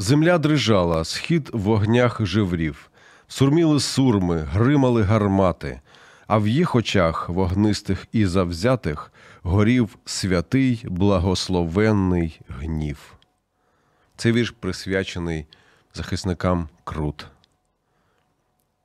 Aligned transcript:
Земля 0.00 0.38
дрижала, 0.38 1.04
схід 1.04 1.50
в 1.52 1.68
огнях 1.68 2.26
живрів, 2.26 2.90
сурміли 3.28 3.80
сурми, 3.80 4.38
гримали 4.38 5.02
гармати, 5.02 5.80
а 6.26 6.38
в 6.38 6.48
їх 6.48 6.74
очах, 6.74 7.28
вогнистих 7.28 8.06
і 8.12 8.26
завзятих, 8.26 9.12
горів 9.42 9.98
святий 10.04 10.84
благословенний 10.84 12.40
гнів. 12.48 13.14
Цей 14.16 14.32
вірш 14.32 14.50
присвячений 14.50 15.46
захисникам 15.94 16.68
Крут, 16.84 17.26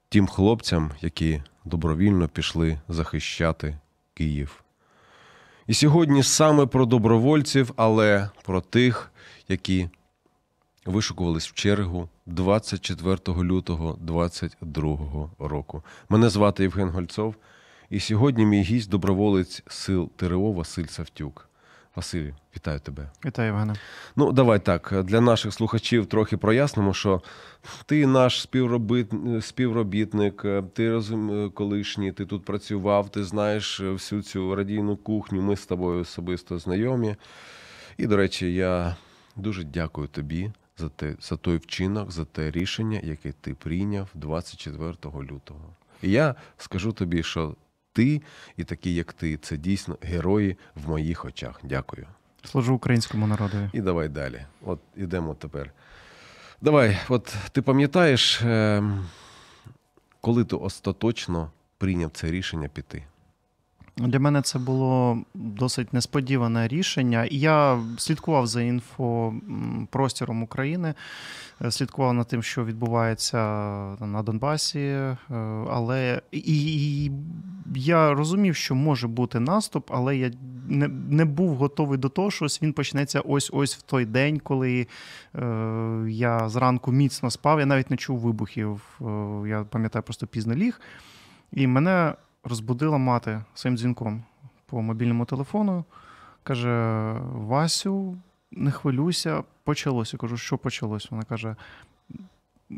тим 0.09 0.27
хлопцям, 0.27 0.91
які 1.01 1.41
добровільно 1.65 2.27
пішли 2.27 2.79
захищати 2.89 3.77
Київ. 4.13 4.63
І 5.67 5.73
сьогодні 5.73 6.23
саме 6.23 6.65
про 6.65 6.85
добровольців, 6.85 7.73
але 7.75 8.29
про 8.43 8.61
тих, 8.61 9.11
які 9.47 9.89
вишукувались 10.85 11.47
в 11.47 11.53
чергу 11.53 12.09
24 12.25 13.17
лютого 13.27 13.97
2022 14.01 15.29
року. 15.39 15.83
Мене 16.09 16.29
звати 16.29 16.63
Євген 16.63 16.89
Гольцов, 16.89 17.35
і 17.89 17.99
сьогодні 17.99 18.45
мій 18.45 18.61
гість 18.61 18.89
доброволець 18.89 19.63
сил 19.67 20.09
ТРО 20.15 20.51
Василь 20.51 20.85
Савтюк. 20.85 21.49
Василь, 21.95 22.31
вітаю 22.55 22.79
тебе. 22.79 23.09
Вітаю, 23.25 23.47
Євгене. 23.47 23.75
Ну, 24.15 24.31
давай 24.31 24.59
так. 24.59 25.03
Для 25.03 25.21
наших 25.21 25.53
слухачів 25.53 26.05
трохи 26.05 26.37
прояснимо, 26.37 26.93
що 26.93 27.21
ти 27.85 28.07
наш 28.07 28.41
співробіт... 28.41 29.13
співробітник, 29.41 30.45
ти 30.73 30.91
розум... 30.91 31.51
колишній, 31.51 32.11
ти 32.11 32.25
тут 32.25 32.45
працював, 32.45 33.09
ти 33.09 33.23
знаєш 33.23 33.79
всю 33.81 34.21
цю 34.21 34.55
радійну 34.55 34.97
кухню. 34.97 35.41
Ми 35.41 35.55
з 35.55 35.65
тобою 35.65 36.01
особисто 36.01 36.59
знайомі. 36.59 37.15
І, 37.97 38.07
до 38.07 38.17
речі, 38.17 38.53
я 38.53 38.95
дуже 39.35 39.63
дякую 39.63 40.07
тобі 40.07 40.51
за 40.77 40.89
те, 40.89 41.15
за 41.21 41.37
той 41.37 41.57
вчинок, 41.57 42.11
за 42.11 42.25
те 42.25 42.51
рішення, 42.51 42.99
яке 43.03 43.31
ти 43.31 43.53
прийняв 43.53 44.09
24 44.13 44.93
лютого. 45.03 45.75
І 46.01 46.11
я 46.11 46.35
скажу 46.57 46.91
тобі, 46.91 47.23
що 47.23 47.55
ти 47.93 48.21
і 48.57 48.63
такі, 48.63 48.95
як 48.95 49.13
ти, 49.13 49.37
це 49.37 49.57
дійсно 49.57 49.97
герої 50.01 50.57
в 50.75 50.89
моїх 50.89 51.25
очах. 51.25 51.59
Дякую. 51.63 52.07
Служу 52.43 52.75
українському 52.75 53.27
народу. 53.27 53.69
І 53.73 53.81
давай 53.81 54.09
далі. 54.09 54.45
От 54.65 54.79
ідемо 54.95 55.33
тепер. 55.33 55.71
Давай, 56.61 56.99
от 57.09 57.35
ти 57.51 57.61
пам'ятаєш, 57.61 58.41
ем, 58.41 59.05
коли 60.21 60.45
ти 60.45 60.55
остаточно 60.55 61.51
прийняв 61.77 62.11
це 62.13 62.31
рішення 62.31 62.67
піти? 62.67 63.03
Для 63.97 64.19
мене 64.19 64.41
це 64.41 64.59
було 64.59 65.17
досить 65.33 65.93
несподіване 65.93 66.67
рішення. 66.67 67.27
Я 67.31 67.83
слідкував 67.97 68.47
за 68.47 68.61
інфопростіром 68.61 70.43
України, 70.43 70.93
е, 71.61 71.71
слідкував 71.71 72.13
над 72.13 72.27
тим, 72.27 72.43
що 72.43 72.65
відбувається 72.65 73.37
на 73.99 74.23
Донбасі, 74.23 74.79
е, 74.79 75.17
але 75.69 76.21
і, 76.31 77.05
і 77.05 77.11
я 77.75 78.13
розумів, 78.13 78.55
що 78.55 78.75
може 78.75 79.07
бути 79.07 79.39
наступ, 79.39 79.91
але 79.93 80.17
я 80.17 80.31
не 80.67 80.87
не 80.87 81.25
був 81.25 81.55
готовий 81.55 81.97
до 81.97 82.09
того, 82.09 82.31
що 82.31 82.45
він 82.45 82.73
почнеться 82.73 83.19
ось-ось 83.19 83.75
в 83.75 83.81
той 83.81 84.05
день, 84.05 84.39
коли 84.39 84.87
е, 85.35 85.45
я 86.09 86.49
зранку 86.49 86.91
міцно 86.91 87.31
спав. 87.31 87.59
Я 87.59 87.65
навіть 87.65 87.89
не 87.89 87.97
чув 87.97 88.19
вибухів. 88.19 88.81
Е, 89.01 89.05
я 89.49 89.65
пам'ятаю, 89.69 90.03
просто 90.03 90.27
пізно 90.27 90.55
ліг. 90.55 90.81
І 91.51 91.67
мене 91.67 92.13
розбудила 92.43 92.97
мати 92.97 93.43
своїм 93.53 93.77
дзвінком 93.77 94.23
по 94.65 94.81
мобільному 94.81 95.25
телефону. 95.25 95.85
Каже: 96.43 97.13
Васю, 97.33 98.17
не 98.51 98.71
хвилюйся, 98.71 99.43
почалося. 99.63 100.17
Кажу, 100.17 100.37
що 100.37 100.57
почалось? 100.57 101.11
Вона 101.11 101.23
каже: 101.23 101.55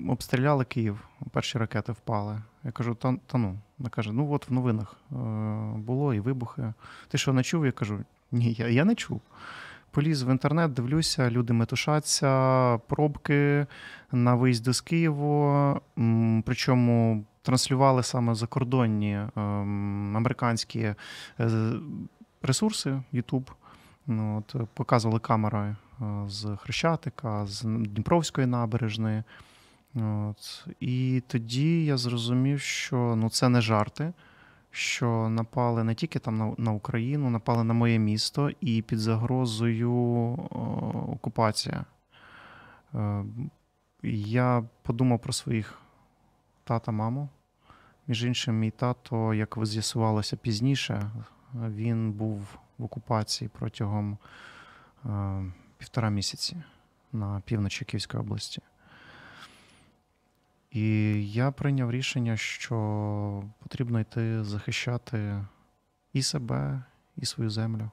обстріляли 0.07 0.65
Київ, 0.65 1.07
перші 1.31 1.57
ракети 1.57 1.91
впали. 1.91 2.41
Я 2.63 2.71
кажу, 2.71 2.95
та, 2.95 3.17
та 3.27 3.37
ну. 3.37 3.57
Вона 3.77 3.89
каже: 3.89 4.11
ну 4.13 4.31
от 4.31 4.49
в 4.49 4.53
новинах 4.53 4.95
е, 5.11 5.15
було 5.77 6.13
і 6.13 6.19
вибухи. 6.19 6.73
Ти 7.07 7.17
що 7.17 7.33
не 7.33 7.43
чув? 7.43 7.65
Я 7.65 7.71
кажу, 7.71 7.99
ні, 8.31 8.53
я, 8.53 8.67
я 8.67 8.85
не 8.85 8.95
чув. 8.95 9.21
Поліз 9.95 10.23
в 10.23 10.31
інтернет, 10.31 10.73
дивлюся, 10.73 11.29
люди 11.29 11.53
метушаться, 11.53 12.77
пробки 12.77 13.67
на 14.11 14.35
виїзді 14.35 14.71
з 14.71 14.81
Києву. 14.81 15.81
Причому 16.45 17.25
транслювали 17.41 18.03
саме 18.03 18.35
закордонні 18.35 19.13
ем, 19.35 20.17
американські 20.17 20.79
е, 20.79 21.71
ресурси, 22.41 23.01
YouTube. 23.13 23.47
Ну, 24.07 24.37
от, 24.37 24.69
Показували 24.73 25.19
камери 25.19 25.59
е, 25.59 25.75
з 26.27 26.55
Хрещатика, 26.55 27.45
з 27.45 27.61
Дніпровської 27.61 28.47
набережної. 28.47 29.23
От. 29.95 30.67
І 30.79 31.23
тоді 31.27 31.85
я 31.85 31.97
зрозумів, 31.97 32.59
що 32.59 33.15
ну, 33.17 33.29
це 33.29 33.49
не 33.49 33.61
жарти, 33.61 34.13
що 34.75 35.29
напали 35.29 35.83
не 35.83 35.95
тільки 35.95 36.19
там 36.19 36.37
на 36.37 36.55
на 36.57 36.71
Україну, 36.71 37.29
напали 37.29 37.63
на 37.63 37.73
моє 37.73 37.99
місто 37.99 38.49
і 38.61 38.81
під 38.81 38.99
загрозою 38.99 39.93
о, 39.93 40.37
окупація. 41.11 41.85
Е, 42.95 43.25
я 44.03 44.63
подумав 44.81 45.19
про 45.19 45.33
своїх 45.33 45.79
тата, 46.63 46.91
маму. 46.91 47.29
Між 48.07 48.23
іншим, 48.23 48.59
мій 48.59 48.71
тато, 48.71 49.33
як 49.33 49.57
ви 49.57 49.65
з'ясувалося 49.65 50.35
пізніше, 50.35 51.11
він 51.53 52.11
був 52.11 52.57
в 52.77 52.83
окупації 52.83 53.49
протягом 53.59 54.17
е, 55.05 55.43
півтора 55.77 56.09
місяці 56.09 56.57
на 57.13 57.41
півночі 57.45 57.85
Київської 57.85 58.23
області. 58.23 58.61
І 60.75 60.81
я 61.31 61.51
прийняв 61.51 61.91
рішення, 61.91 62.37
що 62.37 63.43
потрібно 63.59 63.99
йти 63.99 64.43
захищати 64.43 65.45
і 66.13 66.21
себе, 66.21 66.83
і 67.17 67.25
свою 67.25 67.49
землю. 67.49 67.89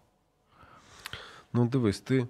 Ну, 1.52 1.66
дивись, 1.66 2.00
ти 2.00 2.26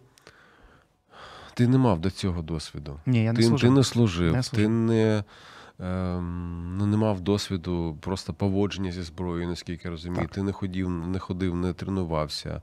ти 1.54 1.68
не 1.68 1.78
мав 1.78 1.98
до 1.98 2.10
цього 2.10 2.42
досвіду. 2.42 3.00
Ні, 3.06 3.24
я 3.24 3.32
не 3.32 3.36
ти, 3.36 3.42
служив. 3.42 3.70
Ти 3.70 3.76
не 3.76 3.84
служив, 3.84 4.32
не 4.32 4.42
служив. 4.42 4.66
ти 4.66 4.72
не 4.72 5.24
ем, 5.80 6.76
ну, 6.78 6.86
не 6.86 6.96
мав 6.96 7.20
досвіду 7.20 7.98
просто 8.00 8.34
поводження 8.34 8.92
зі 8.92 9.02
зброєю, 9.02 9.48
наскільки 9.48 9.80
я 9.84 9.90
розумію. 9.90 10.22
Так. 10.22 10.34
Ти 10.34 10.42
не 10.42 10.52
ходив, 10.52 10.90
не 10.90 11.18
ходив, 11.18 11.54
не 11.54 11.72
тренувався. 11.72 12.62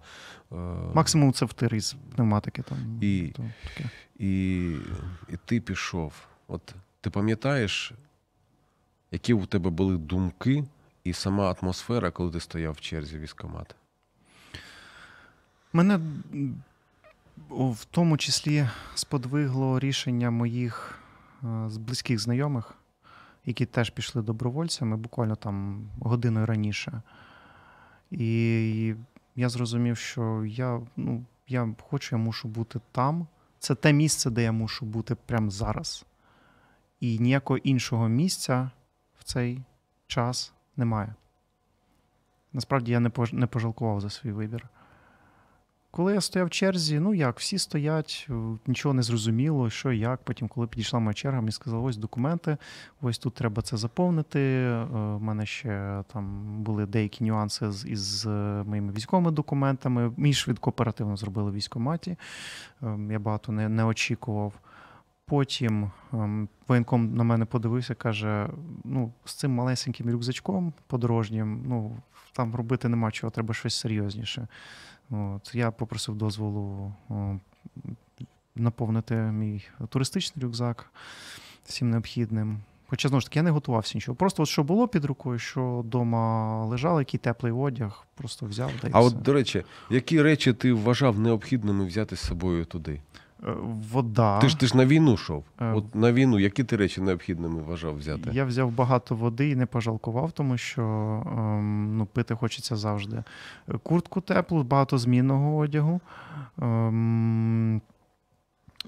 Е, 0.51 0.55
Максимум 0.93 1.33
це 1.33 1.45
в 1.45 1.53
тир 1.53 1.75
із 1.75 1.95
пневматики. 2.15 2.61
Там, 2.61 2.77
І, 3.01 3.33
то, 3.35 3.43
таке. 3.63 3.89
І, 4.19 4.59
і 5.29 5.37
ти 5.45 5.61
пішов. 5.61 6.13
От 6.47 6.75
ти 7.01 7.09
пам'ятаєш, 7.09 7.93
які 9.11 9.33
у 9.33 9.45
тебе 9.45 9.69
були 9.69 9.97
думки 9.97 10.63
і 11.03 11.13
сама 11.13 11.55
атмосфера, 11.61 12.11
коли 12.11 12.31
ти 12.31 12.39
стояв 12.39 12.73
в 12.73 12.81
черзі 12.81 13.19
військомат? 13.19 13.75
Мене 15.73 15.99
в 17.49 17.85
тому 17.85 18.17
числі 18.17 18.67
сподвигло 18.95 19.79
рішення 19.79 20.31
моїх 20.31 20.99
е, 21.43 21.47
близьких 21.79 22.19
знайомих, 22.19 22.73
які 23.45 23.65
теж 23.65 23.89
пішли 23.89 24.21
добровольцями, 24.21 24.97
буквально 24.97 25.35
там 25.35 25.87
годиною 25.99 26.45
раніше. 26.45 27.01
І 28.11 28.95
я 29.35 29.49
зрозумів, 29.49 29.97
що 29.97 30.45
я 30.45 30.81
ну, 30.97 31.25
я 31.47 31.75
хочу, 31.89 32.15
я 32.15 32.21
мушу 32.21 32.47
бути 32.47 32.79
там. 32.91 33.27
Це 33.59 33.75
те 33.75 33.93
місце, 33.93 34.29
де 34.29 34.43
я 34.43 34.51
мушу 34.51 34.85
бути 34.85 35.15
прямо 35.15 35.51
зараз. 35.51 36.05
І 36.99 37.19
ніякого 37.19 37.57
іншого 37.57 38.07
місця 38.07 38.71
в 39.19 39.23
цей 39.23 39.61
час 40.07 40.53
немає. 40.77 41.15
Насправді 42.53 42.91
я 42.91 42.99
не 43.31 43.47
пожалкував 43.47 44.01
за 44.01 44.09
свій 44.09 44.31
вибір. 44.31 44.69
Коли 45.91 46.13
я 46.13 46.21
стояв 46.21 46.47
в 46.47 46.51
черзі, 46.51 46.99
ну 46.99 47.13
як, 47.13 47.39
всі 47.39 47.57
стоять, 47.57 48.27
е, 48.29 48.33
нічого 48.67 48.93
не 48.93 49.01
зрозуміло, 49.01 49.69
що 49.69 49.91
як. 49.91 50.23
Потім, 50.23 50.47
коли 50.47 50.67
підійшла 50.67 50.99
моя 50.99 51.13
черга, 51.13 51.39
мені 51.39 51.51
сказали, 51.51 51.83
ось 51.83 51.97
документи, 51.97 52.57
ось 53.01 53.17
тут 53.17 53.33
треба 53.33 53.61
це 53.61 53.77
заповнити. 53.77 54.39
У 54.39 54.97
е, 54.97 55.19
мене 55.19 55.45
ще 55.45 56.03
там 56.13 56.43
були 56.63 56.85
деякі 56.85 57.23
нюанси 57.23 57.71
з 57.71 57.85
із 57.85 58.25
е, 58.25 58.29
моїми 58.67 58.93
військовими 58.93 59.31
документами. 59.31 60.11
Мій 60.17 60.33
швидко 60.33 60.69
оперативно 60.69 61.17
зробили 61.17 61.51
військкоматі. 61.51 62.17
Ем, 62.81 63.11
я 63.11 63.19
багато 63.19 63.51
не, 63.51 63.69
не 63.69 63.83
очікував. 63.83 64.53
Потім 65.29 65.91
ем, 66.13 66.49
воєнком 66.67 67.15
на 67.15 67.23
мене 67.23 67.45
подивився, 67.45 67.95
каже: 67.95 68.49
ну, 68.83 69.11
з 69.25 69.33
цим 69.33 69.51
малесеньким 69.51 70.09
рюкзачком 70.09 70.73
подорожнім, 70.87 71.63
ну, 71.67 71.97
там 72.33 72.55
робити 72.55 72.89
нема 72.89 73.11
чого, 73.11 73.31
треба 73.31 73.53
щось 73.53 73.75
серйозніше. 73.75 74.47
От, 75.09 75.55
Я 75.55 75.71
попросив 75.71 76.15
дозволу 76.15 76.93
наповнити 78.55 79.15
мій 79.15 79.65
туристичний 79.89 80.45
рюкзак 80.45 80.93
всім 81.65 81.89
необхідним. 81.89 82.59
Хоча 82.87 83.07
знову 83.09 83.21
ж 83.21 83.27
таки 83.27 83.39
я 83.39 83.43
не 83.43 83.51
готувався 83.51 83.97
нічого. 83.97 84.15
Просто 84.15 84.43
от 84.43 84.49
що 84.49 84.63
було 84.63 84.87
під 84.87 85.05
рукою, 85.05 85.39
що 85.39 85.79
вдома 85.79 86.65
лежало, 86.65 87.01
який 87.01 87.19
теплий 87.19 87.51
одяг, 87.51 88.05
просто 88.15 88.45
взяв. 88.45 88.71
Да 88.81 88.87
і 88.87 88.91
А 88.93 88.99
все. 88.99 89.07
от, 89.07 89.21
до 89.21 89.33
речі, 89.33 89.63
які 89.89 90.21
речі 90.21 90.53
ти 90.53 90.73
вважав 90.73 91.19
необхідними 91.19 91.85
взяти 91.85 92.15
з 92.15 92.19
собою 92.19 92.65
туди? 92.65 93.01
Е, 93.47 93.51
Вода. 93.91 94.39
Ти 94.39 94.49
ж 94.49 94.59
ти 94.59 94.67
ж 94.67 94.77
на 94.77 94.85
війну 94.85 95.13
йшов. 95.13 95.43
Е, 95.61 95.73
От 95.73 95.95
на 95.95 96.11
війну, 96.13 96.39
які 96.39 96.63
ти 96.63 96.75
речі 96.75 97.01
необхідними 97.01 97.61
вважав 97.61 97.97
взяти? 97.97 98.29
Я 98.33 98.45
взяв 98.45 98.71
багато 98.71 99.15
води 99.15 99.49
і 99.49 99.55
не 99.55 99.65
пожалкував, 99.65 100.31
тому 100.31 100.57
що 100.57 100.81
ем, 101.25 101.97
ну, 101.97 102.05
пити 102.05 102.35
хочеться 102.35 102.75
завжди. 102.75 103.23
Куртку 103.83 104.21
теплу, 104.21 104.63
багато 104.63 104.97
змінного 104.97 105.57
одягу. 105.57 106.01
Ем, 106.61 107.81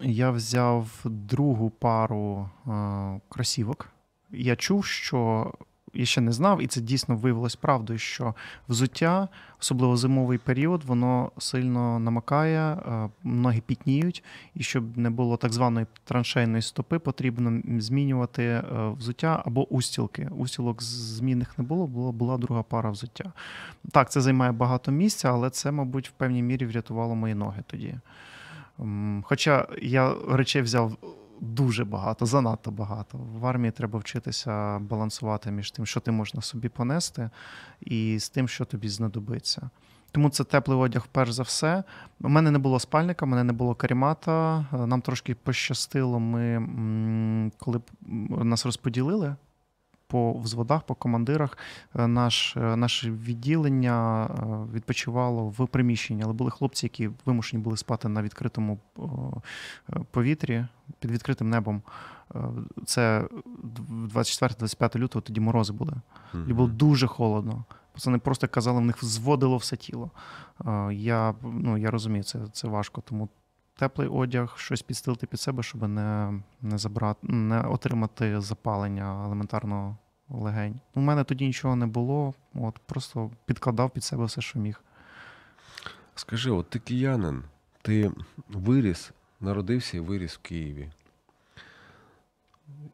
я 0.02 0.32
взяв 0.32 0.88
другу 1.06 1.70
пару 1.70 2.50
е, 2.68 2.72
кросівок. 3.30 3.88
Я 4.32 4.56
чув, 4.56 4.86
що 4.86 5.52
я 5.94 6.06
ще 6.06 6.22
не 6.22 6.32
знав, 6.32 6.62
і 6.62 6.68
це 6.68 6.82
дійсно 6.82 7.16
виявилось 7.16 7.56
правдою, 7.56 8.00
що 8.00 8.36
взуття, 8.70 9.28
особливо 9.60 9.98
зимовий 9.98 10.38
період, 10.38 10.84
воно 10.84 11.32
сильно 11.38 12.00
намакає, 12.00 12.60
е, 12.60 13.10
ноги 13.24 13.62
пітніють, 13.66 14.24
і 14.56 14.64
щоб 14.64 14.98
не 14.98 15.10
було 15.10 15.38
так 15.38 15.54
званої 15.54 15.86
траншейної 16.04 16.62
стопи, 16.62 17.00
потрібно 17.00 17.62
змінювати 17.80 18.44
е, 18.44 18.64
взуття 18.98 19.44
або 19.46 19.68
устілки. 19.68 20.30
Устілок 20.38 20.84
змінних 20.84 21.58
не 21.58 21.64
було, 21.64 21.88
була, 21.88 22.12
була 22.12 22.38
друга 22.38 22.64
пара 22.64 22.90
взуття. 22.90 23.32
Так, 23.92 24.12
це 24.12 24.22
займає 24.22 24.52
багато 24.52 24.92
місця, 24.92 25.30
але 25.32 25.50
це, 25.50 25.72
мабуть, 25.72 26.10
в 26.10 26.12
певній 26.12 26.44
мірі 26.44 26.66
врятувало 26.66 27.16
мої 27.16 27.36
ноги 27.36 27.64
тоді. 27.68 27.96
Хоча 29.24 29.68
я 29.82 30.16
речей 30.30 30.62
взяв 30.62 30.98
дуже 31.42 31.86
багато, 31.86 32.26
занадто 32.26 32.72
багато. 32.72 33.18
В 33.18 33.46
армії 33.46 33.72
треба 33.72 34.00
вчитися 34.00 34.80
балансувати 34.80 35.52
між 35.52 35.72
тим, 35.72 35.86
що 35.86 36.00
ти 36.00 36.12
можна 36.12 36.42
собі 36.42 36.70
понести, 36.70 37.30
і 37.82 38.20
з 38.20 38.30
тим, 38.30 38.48
що 38.48 38.66
тобі 38.66 38.90
знадобиться. 38.90 39.70
Тому 40.12 40.30
це 40.30 40.44
теплий 40.44 40.78
одяг, 40.78 41.08
перш 41.12 41.32
за 41.32 41.44
все. 41.44 41.84
У 42.22 42.30
мене 42.30 42.52
не 42.52 42.60
було 42.60 42.80
спальника, 42.80 43.26
у 43.26 43.30
мене 43.30 43.44
не 43.44 43.54
було 43.54 43.76
карімата. 43.76 44.66
Е, 44.74 44.78
Нам 44.78 45.02
трошки 45.02 45.36
пощастило. 45.36 46.20
Ми, 46.20 47.52
коли 47.60 47.82
нас 48.30 48.66
розподілили 48.66 49.36
по 50.12 50.34
взводах, 50.34 50.84
по 50.84 50.96
командирах, 50.96 51.58
е, 51.96 52.08
наш, 52.08 52.58
е, 52.58 52.76
наше 52.76 53.12
відділення 53.12 54.26
е, 54.26 54.74
відпочивало 54.74 55.44
в 55.44 55.68
приміщенні, 55.68 56.24
але 56.24 56.34
були 56.34 56.52
хлопці, 56.52 56.86
які 56.86 57.10
вимушені 57.26 57.64
були 57.64 57.78
спати 57.78 58.08
на 58.08 58.22
відкритому 58.22 58.80
повітрі 60.12 60.66
під 61.00 61.12
відкритим 61.12 61.50
небом. 61.50 61.82
Це 62.86 63.28
24-25 64.14 65.00
лютого 65.00 65.22
тоді 65.22 65.42
морози 65.42 65.74
були. 65.74 65.94
Мгм. 66.34 66.50
І 66.50 66.54
було 66.54 66.68
дуже 66.68 67.08
холодно. 67.08 67.64
Пацани 67.94 68.18
просто 68.18 68.48
казали, 68.48 68.80
в 68.80 68.86
них 68.86 69.06
зводило 69.06 69.58
все 69.58 69.76
тіло. 69.76 70.12
Я, 70.92 71.36
ну, 71.44 71.78
я 71.78 71.92
розумію, 71.92 72.24
це, 72.24 72.40
це 72.54 72.68
важко, 72.68 73.02
тому 73.02 73.30
теплий 73.76 74.08
одяг, 74.08 74.58
щось 74.58 74.82
підстилити 74.82 75.28
під 75.28 75.40
себе, 75.40 75.64
щоб 75.64 75.88
не, 75.88 76.40
не, 76.62 76.78
забрати, 76.78 77.28
не 77.28 77.62
отримати 77.62 78.42
запалення 78.42 79.26
елементарного 79.26 79.98
легень. 80.30 80.80
У 80.96 81.02
мене 81.02 81.24
тоді 81.24 81.46
нічого 81.46 81.76
не 81.76 81.88
було, 81.88 82.34
от 82.54 82.80
просто 82.80 83.32
підкладав 83.46 83.90
під 83.90 84.04
себе 84.04 84.26
все, 84.26 84.42
що 84.42 84.60
міг. 84.60 84.84
Скажи, 86.16 86.52
от 86.52 86.70
ти 86.70 86.80
киянин, 86.80 87.44
ти 87.82 88.12
виріс, 88.50 89.12
народився 89.40 89.98
і 89.98 90.00
виріс 90.00 90.36
в 90.36 90.38
Києві. 90.38 90.90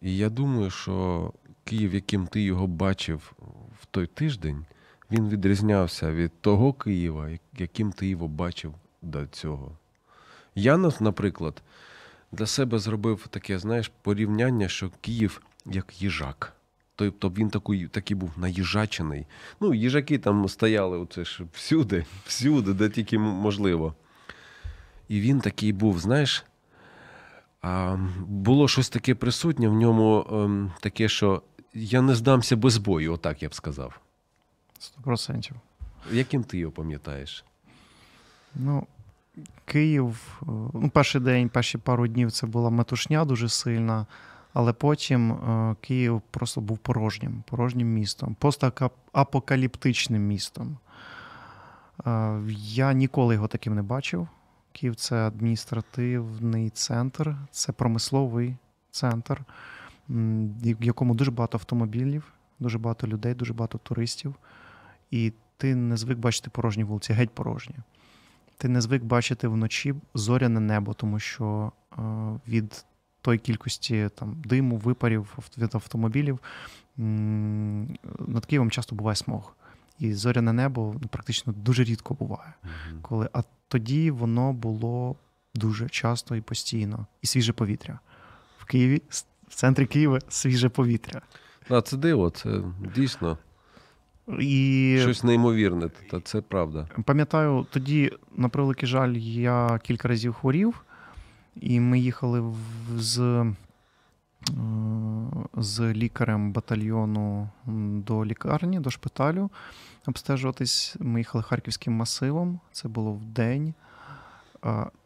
І 0.01 0.17
я 0.17 0.29
думаю, 0.29 0.69
що 0.69 1.33
Київ, 1.63 1.93
яким 1.93 2.27
ти 2.27 2.41
його 2.41 2.67
бачив 2.67 3.33
в 3.81 3.85
той 3.85 4.07
тиждень, 4.07 4.65
він 5.11 5.29
відрізнявся 5.29 6.11
від 6.11 6.41
того 6.41 6.73
Києва, 6.73 7.29
яким 7.57 7.91
ти 7.91 8.07
його 8.07 8.27
бачив 8.27 8.73
до 9.01 9.27
цього. 9.27 9.77
Я, 10.57 10.77
наприклад, 10.77 11.61
для 12.31 12.45
себе 12.45 12.79
зробив 12.79 13.27
таке, 13.27 13.59
знаєш, 13.59 13.91
порівняння, 14.01 14.67
що 14.67 14.91
Київ 15.01 15.41
як 15.65 16.01
їжак. 16.01 16.53
Тобто 16.95 17.29
він 17.29 17.49
такий, 17.49 17.87
такий 17.87 18.17
був 18.17 18.31
наїжачений. 18.37 19.25
Ну, 19.59 19.73
їжаки 19.73 20.17
там 20.17 20.49
стояли 20.49 20.97
оце 20.97 21.25
ж 21.25 21.43
всюди, 21.53 22.05
всюди, 22.25 22.73
де 22.73 22.89
тільки 22.89 23.17
можливо. 23.17 23.95
І 25.07 25.21
він 25.21 25.41
такий 25.41 25.73
був, 25.73 25.99
знаєш, 25.99 26.45
а, 27.61 27.97
було 28.27 28.67
щось 28.67 28.89
таке 28.89 29.15
присутнє 29.15 29.67
в 29.67 29.73
ньому, 29.73 30.27
ем, 30.31 30.71
таке, 30.79 31.09
що 31.09 31.41
я 31.73 32.01
не 32.01 32.15
здамся 32.15 32.55
без 32.55 32.77
бою, 32.77 33.13
отак 33.13 33.43
я 33.43 33.49
б 33.49 33.53
сказав. 33.53 33.99
100%. 34.79 35.51
Яким 36.11 36.43
ти 36.43 36.57
його 36.57 36.71
пам'ятаєш? 36.71 37.45
Ну, 38.55 38.87
Київ, 39.65 40.39
е, 40.41 40.45
ну, 40.73 40.89
перший 40.93 41.21
день, 41.21 41.49
перші 41.49 41.77
пару 41.77 42.07
днів 42.07 42.31
це 42.31 42.47
була 42.47 42.69
метушня 42.69 43.25
дуже 43.25 43.49
сильна, 43.49 44.05
але 44.53 44.73
потім 44.73 45.31
е, 45.31 45.75
Київ 45.81 46.21
просто 46.31 46.61
був 46.61 46.77
порожнім, 46.77 47.43
порожнім 47.49 47.93
містом, 47.93 48.35
постапокаліптичним 48.39 50.27
містом. 50.27 50.77
Е, 52.05 52.39
Я 52.57 52.93
ніколи 52.93 53.33
його 53.33 53.47
таким 53.47 53.75
не 53.75 53.81
бачив. 53.81 54.27
Київ 54.71 54.95
це 54.95 55.15
адміністративний 55.15 56.69
центр, 56.69 57.35
це 57.51 57.71
промисловий 57.71 58.55
центр, 58.91 59.41
в 60.09 60.83
якому 60.83 61.15
дуже 61.15 61.31
багато 61.31 61.57
автомобілів, 61.57 62.33
дуже 62.59 62.77
багато 62.77 63.07
людей, 63.07 63.33
дуже 63.33 63.53
багато 63.53 63.77
туристів. 63.77 64.35
І 65.11 65.33
ти 65.57 65.75
не 65.75 65.97
звик 65.97 66.17
бачити 66.17 66.49
порожні 66.49 66.83
вулиці, 66.83 67.13
геть 67.13 67.29
порожні. 67.29 67.75
Ти 68.57 68.69
не 68.69 68.81
звик 68.81 69.03
бачити 69.03 69.47
вночі 69.47 69.95
зоряне 70.13 70.59
небо, 70.59 70.93
тому 70.93 71.19
що 71.19 71.71
е, 71.91 72.01
від 72.47 72.85
тої 73.21 73.39
кількості 73.39 74.09
там, 74.15 74.41
диму, 74.45 74.77
випарів 74.77 75.37
від 75.57 75.75
автомобілів 75.75 76.39
над 78.27 78.45
Києвом 78.45 78.71
часто 78.71 78.95
буває 78.95 79.15
смог. 79.15 79.53
І 79.99 80.13
зоряне 80.13 80.53
небо 80.53 80.95
ну, 81.01 81.07
практично 81.07 81.53
дуже 81.53 81.83
рідко 81.83 82.13
буває. 82.13 82.53
Коли, 83.01 83.29
а 83.33 83.41
тоді 83.67 84.11
воно 84.11 84.53
було 84.53 85.15
дуже 85.55 85.89
часто 85.89 86.35
і 86.35 86.41
постійно, 86.41 87.05
і 87.21 87.27
свіже 87.27 87.53
повітря. 87.53 87.99
В 88.59 88.65
Києві, 88.65 89.01
в 89.47 89.55
центрі 89.55 89.85
Києва 89.85 90.19
свіже 90.29 90.69
повітря. 90.69 91.21
А 91.69 91.81
це 91.81 91.97
диво, 91.97 92.29
це 92.29 92.61
дійсно 92.95 93.37
І 94.39 94.97
щось 95.01 95.23
неймовірне, 95.23 95.89
та 95.89 96.19
це 96.19 96.41
правда. 96.41 96.87
Пам'ятаю, 97.05 97.65
тоді, 97.69 98.11
на 98.35 98.49
превеликий 98.49 98.89
жаль, 98.89 99.13
я 99.13 99.79
кілька 99.83 100.07
разів 100.07 100.33
хворів, 100.33 100.85
і 101.55 101.79
ми 101.79 101.99
їхали 101.99 102.53
з, 102.95 103.19
е, 103.19 103.53
з 105.57 105.93
лікарем 105.93 106.51
батальйону 106.51 107.49
до 108.05 108.25
лікарні, 108.25 108.79
до 108.79 108.89
шпиталю 108.89 109.49
обстежуватись. 110.07 110.95
Ми 110.99 111.19
їхали 111.19 111.43
харківським 111.43 111.93
масивом, 111.93 112.59
це 112.71 112.87
було 112.87 113.13
в 113.13 113.25
день. 113.25 113.73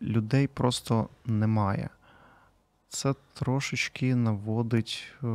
Людей 0.02 0.48
просто 0.48 1.10
немає. 1.26 1.90
Це 2.90 3.14
трошечки 3.34 4.16
наводить, 4.16 5.04
е, 5.14 5.26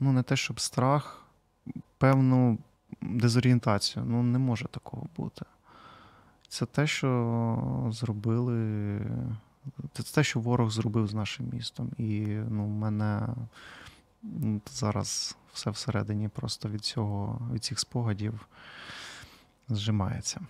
ну, 0.00 0.12
не 0.12 0.22
те, 0.22 0.36
щоб 0.36 0.60
страх, 0.60 1.26
певну 1.98 2.58
дезорієнтацію. 3.00 4.04
Ну, 4.08 4.22
не 4.22 4.38
може 4.38 4.64
такого 4.64 5.06
бути. 5.16 5.44
Це 6.48 6.66
те, 6.66 6.86
що 6.86 7.88
зробили. 7.92 9.00
Це 9.92 10.02
те, 10.02 10.24
що 10.24 10.40
ворог 10.40 10.70
зробив 10.70 11.08
з 11.08 11.14
нашим 11.14 11.50
містом. 11.52 11.90
І 11.98 12.20
ну, 12.26 12.66
мене 12.66 13.28
зараз 14.70 15.36
все 15.52 15.70
всередині 15.70 16.28
просто 16.28 16.68
від 16.68 16.84
цього, 16.84 17.48
від 17.52 17.64
цих 17.64 17.78
спогадів 17.78 18.48
зжимається. 19.68 20.40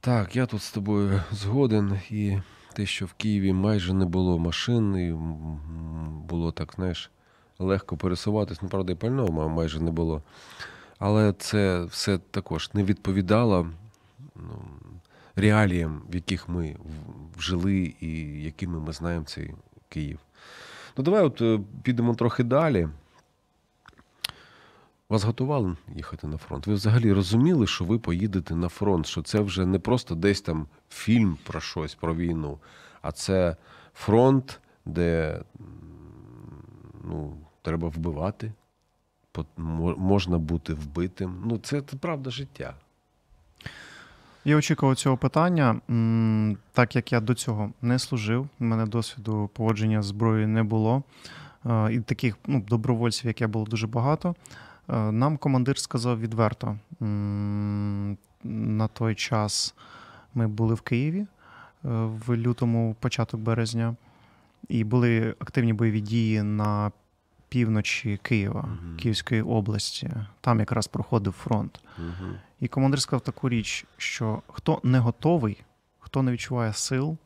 Так, 0.00 0.36
я 0.36 0.46
тут 0.46 0.62
з 0.62 0.72
тобою 0.72 1.22
згоден, 1.30 2.00
і 2.10 2.38
те, 2.72 2.86
що 2.86 3.06
в 3.06 3.12
Києві 3.12 3.52
майже 3.52 3.94
не 3.94 4.04
було 4.04 4.38
машин, 4.38 4.96
і 4.96 5.12
було 6.28 6.52
так, 6.52 6.72
знаєш, 6.76 7.10
легко 7.60 7.96
пересуватись. 7.96 8.62
Ну, 8.62 8.68
правда, 8.68 8.92
і 8.92 8.96
пального 8.96 9.48
майже 9.48 9.80
не 9.80 9.90
було. 9.90 10.22
Але 10.98 11.32
це 11.32 11.84
все 11.84 12.18
також 12.18 12.70
не 12.74 12.84
відповідало 12.84 13.70
ну, 14.36 14.62
реаліям, 15.36 16.02
в 16.10 16.14
яких 16.14 16.48
ми 16.48 16.76
жили 17.38 17.94
і 18.00 18.42
якими 18.42 18.80
ми 18.80 18.92
знаємо 18.92 19.24
цей 19.24 19.54
Київ. 19.88 20.18
Ну, 20.96 21.04
давай 21.04 21.22
от 21.22 21.42
е, 21.42 21.60
підемо 21.82 22.14
трохи 22.14 22.44
далі. 22.44 22.88
Вас 25.08 25.24
готували 25.24 25.76
їхати 25.94 26.26
на 26.26 26.36
фронт? 26.36 26.66
Ви 26.66 26.74
взагалі 26.74 27.12
розуміли, 27.12 27.66
що 27.66 27.84
ви 27.84 27.98
поїдете 27.98 28.54
на 28.54 28.68
фронт, 28.68 29.06
що 29.06 29.22
це 29.22 29.40
вже 29.40 29.66
не 29.66 29.78
просто 29.78 30.14
десь 30.14 30.40
там 30.40 30.66
фільм 30.90 31.38
про 31.44 31.60
щось, 31.60 31.94
про 31.94 32.14
війну, 32.14 32.58
а 33.02 33.12
це 33.12 33.56
фронт, 33.94 34.60
де 34.84 35.40
ну, 37.04 37.36
треба 37.62 37.88
вбивати, 37.88 38.52
можна 39.96 40.38
бути 40.38 40.74
вбитим. 40.74 41.42
Ну, 41.44 41.58
це, 41.58 41.82
правда 41.82 42.30
життя. 42.30 42.74
Я 44.44 44.56
очікував 44.56 44.96
цього 44.96 45.16
питання, 45.16 45.80
так 46.72 46.96
як 46.96 47.12
я 47.12 47.20
до 47.20 47.34
цього 47.34 47.72
не 47.82 47.98
служив, 47.98 48.48
у 48.60 48.64
мене 48.64 48.86
досвіду 48.86 49.50
поводження 49.52 50.02
з 50.02 50.06
зброєю 50.06 50.48
не 50.48 50.62
було. 50.62 51.02
І 51.90 52.00
таких 52.00 52.38
ну, 52.46 52.64
добровольців, 52.68 53.26
як 53.26 53.40
я 53.40 53.48
було 53.48 53.66
дуже 53.66 53.86
багато. 53.86 54.34
Нам 54.88 55.36
командир 55.36 55.78
сказав 55.78 56.20
відверто. 56.20 56.78
На 58.44 58.88
той 58.88 59.14
час 59.14 59.74
ми 60.34 60.48
були 60.48 60.74
в 60.74 60.80
Києві 60.80 61.20
е, 61.20 61.26
в 62.26 62.36
лютому, 62.36 62.96
початок 63.00 63.40
березня, 63.40 63.96
і 64.68 64.84
були 64.84 65.34
активні 65.38 65.72
бойові 65.72 66.00
дії 66.00 66.42
на 66.42 66.92
півночі 67.50 68.18
Києва, 68.22 68.60
uh 68.60 68.96
Київської 68.96 69.42
області. 69.42 70.10
Там 70.40 70.60
якраз 70.60 70.86
проходив 70.86 71.32
фронт. 71.32 71.80
uh 71.98 72.32
І 72.60 72.68
командир 72.68 73.00
сказав 73.00 73.20
таку 73.20 73.48
річ, 73.48 73.84
що 73.96 74.42
хто 74.48 74.80
не 74.82 74.98
готовий, 74.98 75.62
хто 75.98 76.22
не 76.22 76.32
відчуває 76.32 76.72
сил, 76.72 77.16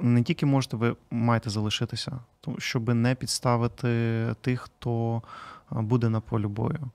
не 0.00 0.22
тільки 0.22 0.46
можете 0.46 0.76
ви 0.76 0.96
маєте 1.10 1.50
залишитися, 1.50 2.20
щоб 2.58 2.94
не 2.94 3.14
підставити 3.14 3.88
тих, 4.40 4.60
хто 4.60 5.22
буде 5.70 6.08
на 6.08 6.20
полі 6.20 6.46
бою. 6.46 6.90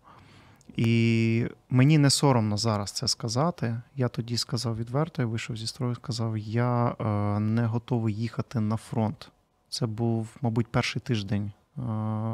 І 0.76 1.46
мені 1.70 1.98
не 1.98 2.10
соромно 2.10 2.58
зараз 2.58 2.92
це 2.92 3.08
сказати. 3.08 3.82
Я 3.96 4.08
тоді 4.08 4.38
сказав 4.38 4.78
відверто, 4.78 5.22
я 5.22 5.26
вийшов 5.26 5.58
зі 5.58 5.68
строю, 5.68 5.96
сказав: 5.96 6.38
я 6.38 6.88
е, 6.88 7.40
не 7.40 7.66
готовий 7.66 8.16
їхати 8.16 8.60
на 8.60 8.78
фронт. 8.78 9.32
Це 9.70 9.86
був, 9.86 10.28
мабуть, 10.42 10.68
перший 10.68 11.02
тиждень 11.02 11.52
е, 11.78 11.82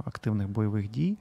активних 0.05 0.49
бойових 0.49 0.89
дій. 0.89 1.17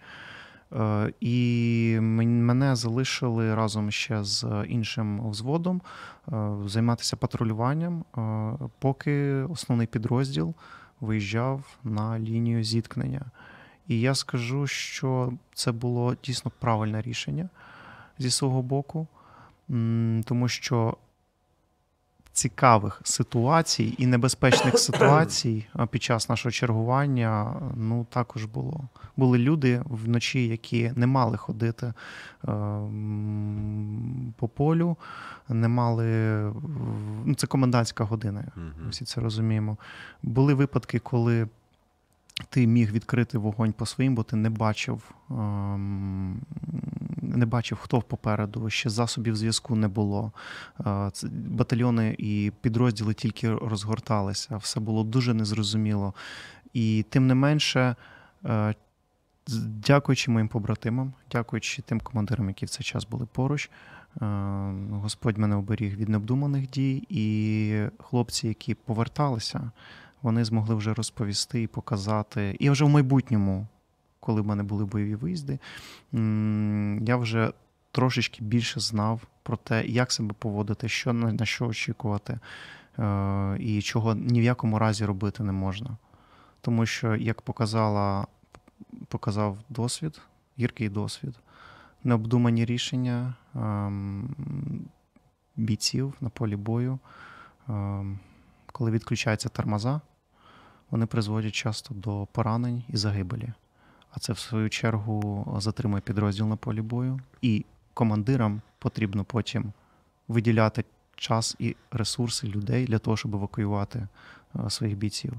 Е, 0.73 1.13
і 1.21 1.99
мене 2.01 2.77
залишили 2.77 3.55
разом 3.55 3.91
ще 3.91 4.25
з 4.25 4.65
іншим 4.69 5.31
взводом 5.31 5.83
займатися 6.65 7.17
патрулюванням, 7.17 8.05
поки 8.79 9.33
основний 9.33 9.87
підрозділ 9.87 10.55
виїжджав 11.01 11.79
на 11.85 12.19
лінію 12.19 12.65
зіткнення. 12.65 13.31
І 13.89 14.01
я 14.01 14.15
скажу, 14.15 14.67
що 14.67 15.33
це 15.55 15.73
було 15.73 16.17
дійсно 16.25 16.53
правильне 16.59 17.03
рішення 17.03 17.49
зі 18.19 18.31
свого 18.31 18.63
боку, 18.63 19.07
тому 20.25 20.49
що 20.49 20.97
цікавих 22.33 23.01
ситуацій 23.05 23.95
і 23.99 24.07
небезпечних 24.07 24.79
ситуацій 24.89 25.67
під 25.91 26.03
час 26.03 26.29
нашого 26.29 26.53
чергування 26.53 27.55
ну 27.77 28.07
також 28.11 28.45
було. 28.45 28.89
Були 29.17 29.39
люди 29.39 29.83
вночі, 29.85 30.49
які 30.49 30.93
не 30.97 31.07
мали 31.07 31.37
ходити 31.37 31.87
е, 31.87 31.93
по 34.37 34.49
полю, 34.49 34.97
не 35.49 35.69
мали. 35.69 36.07
Ну, 37.25 37.35
Це 37.37 37.47
комендантська 37.47 38.05
година, 38.05 38.45
ми 38.57 38.91
всі 38.91 39.05
це 39.05 39.21
розуміємо. 39.21 39.77
Були 40.23 40.55
випадки, 40.55 40.99
коли 40.99 41.49
ти 42.49 42.67
міг 42.67 42.93
відкрити 42.93 43.39
вогонь 43.39 43.73
по 43.73 43.87
своїм, 43.87 44.15
бо 44.15 44.23
ти 44.23 44.37
не 44.37 44.51
бачив, 44.51 45.11
ем, 45.31 46.41
не 47.37 47.47
бачив, 47.47 47.79
хто 47.79 48.03
попереду, 48.03 48.71
ще 48.71 48.91
засобів 48.91 49.37
зв'язку 49.37 49.77
не 49.77 49.89
було. 49.89 50.33
Е, 50.87 51.11
батальйони 51.33 52.17
і 52.19 52.53
підрозділи 52.61 53.15
тільки 53.15 53.55
розгорталися, 53.55 54.57
все 54.57 54.81
було 54.81 55.05
дуже 55.05 55.35
незрозуміло. 55.35 56.15
І 56.73 57.05
тим 57.09 57.27
не 57.27 57.35
менше, 57.35 57.97
е, 58.45 58.75
дякуючи 59.87 60.31
моїм 60.31 60.49
побратимам, 60.49 61.13
дякуючи 61.33 61.83
тим 61.83 62.01
командирам, 62.01 62.49
які 62.49 62.67
в 62.67 62.71
цей 62.71 62.85
час 62.85 63.07
були 63.07 63.27
поруч. 63.27 63.71
Е, 64.23 64.27
Господь 64.91 65.39
мене 65.39 65.57
оберіг 65.57 65.97
від 65.97 66.09
необдуманих 66.09 66.71
дій, 66.71 67.07
і 67.09 67.85
хлопці, 67.99 68.49
які 68.49 68.75
поверталися, 68.75 69.71
вони 70.23 70.45
змогли 70.45 70.75
вже 70.75 70.95
розповісти 70.95 71.63
і 71.63 71.67
показати. 71.67 72.57
І 72.59 72.71
вже 72.71 72.85
в 72.85 72.89
майбутньому, 72.89 73.67
коли 74.31 74.43
в 74.43 74.47
мене 74.47 74.63
були 74.63 74.85
бойові 74.85 75.15
виїзди, 75.15 75.59
я 77.07 77.17
вже 77.17 77.53
трошечки 77.93 78.45
більше 78.45 78.81
знав 78.81 79.21
про 79.43 79.57
те, 79.57 79.87
як 79.87 80.13
себе 80.13 80.35
поводити, 80.39 80.89
що 80.89 81.13
на 81.13 81.45
що 81.45 81.67
очікувати, 81.67 82.39
е, 82.99 83.57
і 83.61 83.83
чого 83.83 84.15
ні 84.15 84.41
в 84.41 84.43
якому 84.43 84.79
разі 84.79 85.05
робити 85.05 85.43
не 85.43 85.53
можна. 85.53 85.97
Тому 86.61 86.87
що, 86.87 87.17
як 87.17 87.43
показала, 87.43 88.27
показав 89.09 89.59
досвід, 89.69 90.21
гіркий 90.59 90.89
досвід, 90.89 91.35
необдумані 92.05 92.65
рішення 92.65 93.35
ем, 93.55 94.35
бійців 95.57 96.15
на 96.21 96.29
полі 96.29 96.57
бою, 96.57 96.99
ем, 97.69 98.19
коли 98.73 98.91
відключаються 98.91 99.49
тормоза, 99.49 100.01
вони 100.91 101.07
призводять 101.07 101.55
часто 101.55 101.95
до 101.95 102.27
поранень 102.33 102.85
і 102.89 102.97
загибелі. 102.97 103.53
А 104.11 104.21
це, 104.21 104.33
в 104.33 104.39
свою 104.39 104.71
чергу, 104.71 105.47
затримує 105.61 106.01
підрозділ 106.01 106.47
на 106.47 106.57
полі 106.57 106.81
бою. 106.81 107.21
І 107.43 107.65
командирам 107.95 108.61
потрібно 108.79 109.25
потім 109.25 109.73
виділяти 110.29 110.85
час 111.17 111.57
і 111.59 111.77
ресурси 111.91 112.47
людей 112.47 112.85
для 112.85 112.99
того, 112.99 113.17
щоб 113.17 113.35
евакуювати 113.35 114.09
е, 114.57 114.71
своїх 114.71 114.97
бійців. 114.97 115.33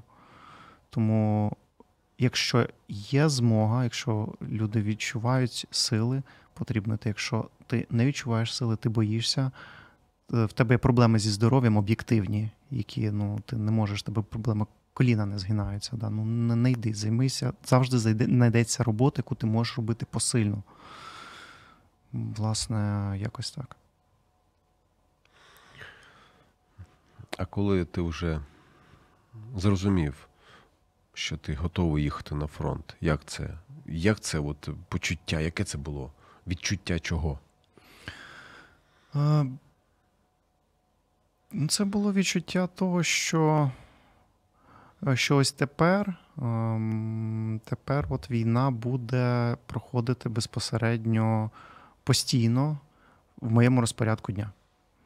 Тому, 0.89 1.51
якщо 2.17 2.67
є 2.89 3.29
змога, 3.29 3.83
якщо 3.83 4.33
люди 4.41 4.81
відчувають 4.81 5.67
сили, 5.71 6.23
потрібно 6.53 6.97
ти. 6.97 7.09
Якщо 7.09 7.49
ти 7.67 7.87
не 7.89 8.05
відчуваєш 8.05 8.55
сили, 8.55 8.75
ти 8.75 8.89
боїшся. 8.89 9.51
Е, 10.33 10.45
в 10.45 10.53
тебе 10.53 10.73
є 10.73 10.77
проблеми 10.77 11.19
зі 11.19 11.29
здоров'ям 11.29 11.77
об'єктивні, 11.77 12.49
які 12.71 13.11
ну, 13.11 13.39
ти 13.45 13.55
не 13.55 13.71
можеш, 13.71 14.03
тебе 14.03 14.21
проблеми 14.21 14.65
коліна 14.93 15.25
не 15.25 15.39
згинаються. 15.39 15.91
Да? 15.95 16.09
Ну, 16.09 16.25
Не 16.55 16.71
йди, 16.71 16.93
займися, 16.93 17.53
завжди 17.65 17.97
знайдеться 17.97 18.83
робота, 18.83 19.19
яку 19.19 19.35
ти 19.35 19.45
можеш 19.45 19.77
робити 19.77 20.05
посильно. 20.09 20.63
Власне, 22.13 23.13
якось 23.17 23.51
так. 23.51 23.75
А 27.37 27.45
коли 27.45 27.85
ти 27.85 28.01
вже 28.01 28.41
зрозумів, 29.55 30.27
що 31.13 31.37
ти 31.37 31.53
готовий 31.53 32.03
їхати 32.03 32.35
на 32.35 32.47
фронт, 32.47 32.95
як 33.01 33.25
це? 33.25 33.57
Як 33.85 34.19
це 34.19 34.39
от 34.39 34.69
почуття? 34.89 35.39
Яке 35.39 35.63
це 35.63 35.77
було? 35.77 36.11
Відчуття 36.47 36.99
чого? 36.99 37.39
Ну, 41.53 41.67
це 41.69 41.85
було 41.85 42.13
відчуття 42.13 42.67
того, 42.67 43.03
що 43.03 43.71
Е, 43.71 43.80
що 45.13 45.37
ось 45.37 45.51
тепер 45.51 46.13
ем, 46.37 47.61
тепер 47.65 48.05
от 48.09 48.29
війна 48.29 48.71
буде 48.71 49.57
проходити 49.65 50.29
безпосередньо 50.29 51.49
постійно 52.03 52.77
в 53.41 53.51
моєму 53.51 53.81
розпорядку 53.81 54.31
дня. 54.31 54.51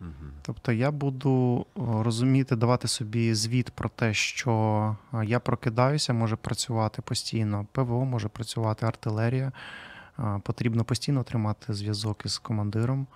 Угу. 0.01 0.09
Тобто 0.41 0.71
я 0.71 0.91
буду 0.91 1.65
е, 1.77 1.81
розуміти, 2.03 2.55
давати 2.55 2.87
собі 2.87 3.33
звіт 3.33 3.69
про 3.71 3.89
те, 3.89 4.13
що 4.13 4.95
е, 5.13 5.25
я 5.25 5.39
прокидаюся, 5.39 6.13
може 6.13 6.35
працювати 6.35 7.01
постійно, 7.01 7.65
ПВО 7.71 8.05
може 8.05 8.27
працювати 8.27 8.85
артилерія. 8.85 9.51
Потрібно 10.43 10.83
постійно 10.83 11.23
тримати 11.23 11.73
зв'язок 11.73 12.21
із 12.25 12.37
командиром. 12.37 13.07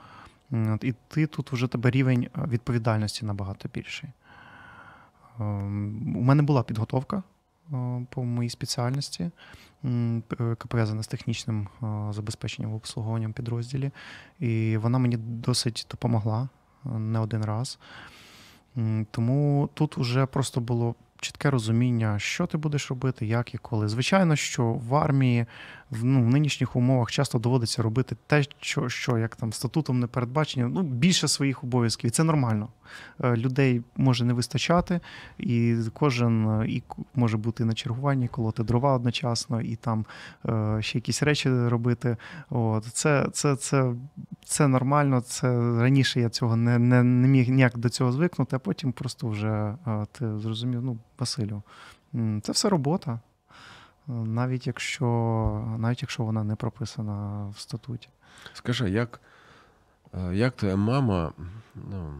І 0.81 0.93
ти 1.07 1.27
тут 1.27 1.51
вже 1.51 1.67
тебе 1.67 1.89
рівень 1.89 2.27
відповідальності 2.48 3.25
набагато 3.25 3.69
більший. 3.74 4.09
Ем, 5.39 6.17
у 6.17 6.22
мене 6.22 6.43
була 6.43 6.63
підготовка 6.63 7.24
е, 7.74 8.05
по 8.10 8.24
моїй 8.24 8.50
спеціальності, 8.50 9.31
е, 9.86 10.22
пов'язана 10.67 11.03
з 11.03 11.08
технічним 11.08 11.67
е, 11.84 12.13
забезпеченням 12.13 12.74
обслуговуванням 12.74 13.34
підрозділі, 13.34 13.91
і 14.39 14.77
вона 14.77 14.98
мені 14.98 15.17
досить 15.17 15.88
допомогла 15.91 16.50
не 16.86 17.19
один 17.19 17.46
раз. 17.46 17.79
Тому 19.12 19.69
тут 19.74 19.98
вже 19.98 20.25
просто 20.25 20.62
було 20.62 20.96
чітке 21.22 21.50
розуміння, 21.50 22.20
що 22.20 22.46
ти 22.46 22.58
будеш 22.58 22.90
робити, 22.90 23.26
як 23.26 23.54
і 23.54 23.58
коли. 23.58 23.88
Звичайно, 23.88 24.36
що 24.36 24.64
в 24.66 24.96
армії 24.96 25.46
в, 25.92 26.06
ну, 26.06 26.24
в 26.24 26.30
нинішніх 26.30 26.76
умовах 26.76 27.12
часто 27.12 27.40
доводиться 27.40 27.82
робити 27.82 28.16
те, 28.28 28.44
що, 28.60 28.90
що 28.90 29.18
як 29.18 29.36
там 29.36 29.54
статутом 29.54 30.00
не 30.00 30.08
передбачення, 30.08 30.68
ну, 30.68 30.82
більше 30.84 31.28
своїх 31.28 31.64
обов'язків. 31.64 32.08
І 32.08 32.12
це 32.12 32.24
нормально. 32.24 32.70
Е, 33.24 33.36
людей 33.36 33.82
може 33.98 34.26
не 34.26 34.34
вистачати, 34.34 35.00
і 35.38 35.76
кожен 35.94 36.62
е, 36.62 36.68
і 36.68 36.84
може 37.16 37.38
бути 37.38 37.66
на 37.66 37.74
чергуванні, 37.74 38.28
колоти 38.28 38.64
дрова 38.64 38.96
одночасно, 38.96 39.62
і 39.62 39.76
там 39.76 40.06
е, 40.46 40.78
ще 40.82 40.98
якісь 40.98 41.24
речі 41.24 41.50
робити. 41.50 42.18
От. 42.50 42.86
Це 42.86 43.28
це, 43.34 43.56
це, 43.56 43.94
це 44.46 44.68
нормально. 44.68 45.22
Це 45.22 45.48
Раніше 45.80 46.22
я 46.22 46.30
цього 46.30 46.56
не 46.56 46.80
не, 46.80 47.04
не 47.04 47.28
міг 47.28 47.50
ніяк 47.50 47.78
до 47.78 47.90
цього 47.90 48.12
звикнути, 48.12 48.56
а 48.56 48.60
потім 48.60 48.92
просто 48.92 49.28
вже 49.28 49.76
ти 50.12 50.40
зрозумів, 50.40 50.82
ну, 50.82 50.98
Василю, 51.20 51.64
це 52.42 52.52
все 52.52 52.70
робота. 52.70 53.20
Навіть 54.08 54.68
якщо 54.68 55.06
навіть 55.80 56.02
якщо 56.02 56.24
вона 56.24 56.44
не 56.44 56.56
прописана 56.56 57.48
в 57.48 57.60
статуті. 57.60 58.10
Скажи, 58.54 58.90
як 58.90 59.22
як 60.32 60.56
твоя 60.56 60.76
мама 60.76 61.34
ну, 61.76 62.14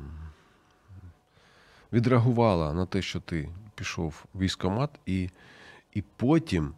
відреагувала 1.94 2.74
на 2.74 2.86
те, 2.86 3.02
що 3.02 3.20
ти 3.20 3.50
пішов 3.76 4.26
в 4.34 4.40
військкомат, 4.40 5.00
і 5.06 5.30
і 5.94 6.02
потім 6.02 6.74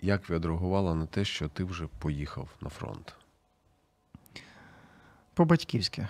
як 0.00 0.30
відреагувала 0.30 0.94
на 0.94 1.06
те, 1.06 1.24
що 1.24 1.48
ти 1.48 1.64
вже 1.64 1.86
поїхав 1.98 2.48
на 2.60 2.68
фронт? 2.68 3.14
По-батьківськи. 5.34 6.08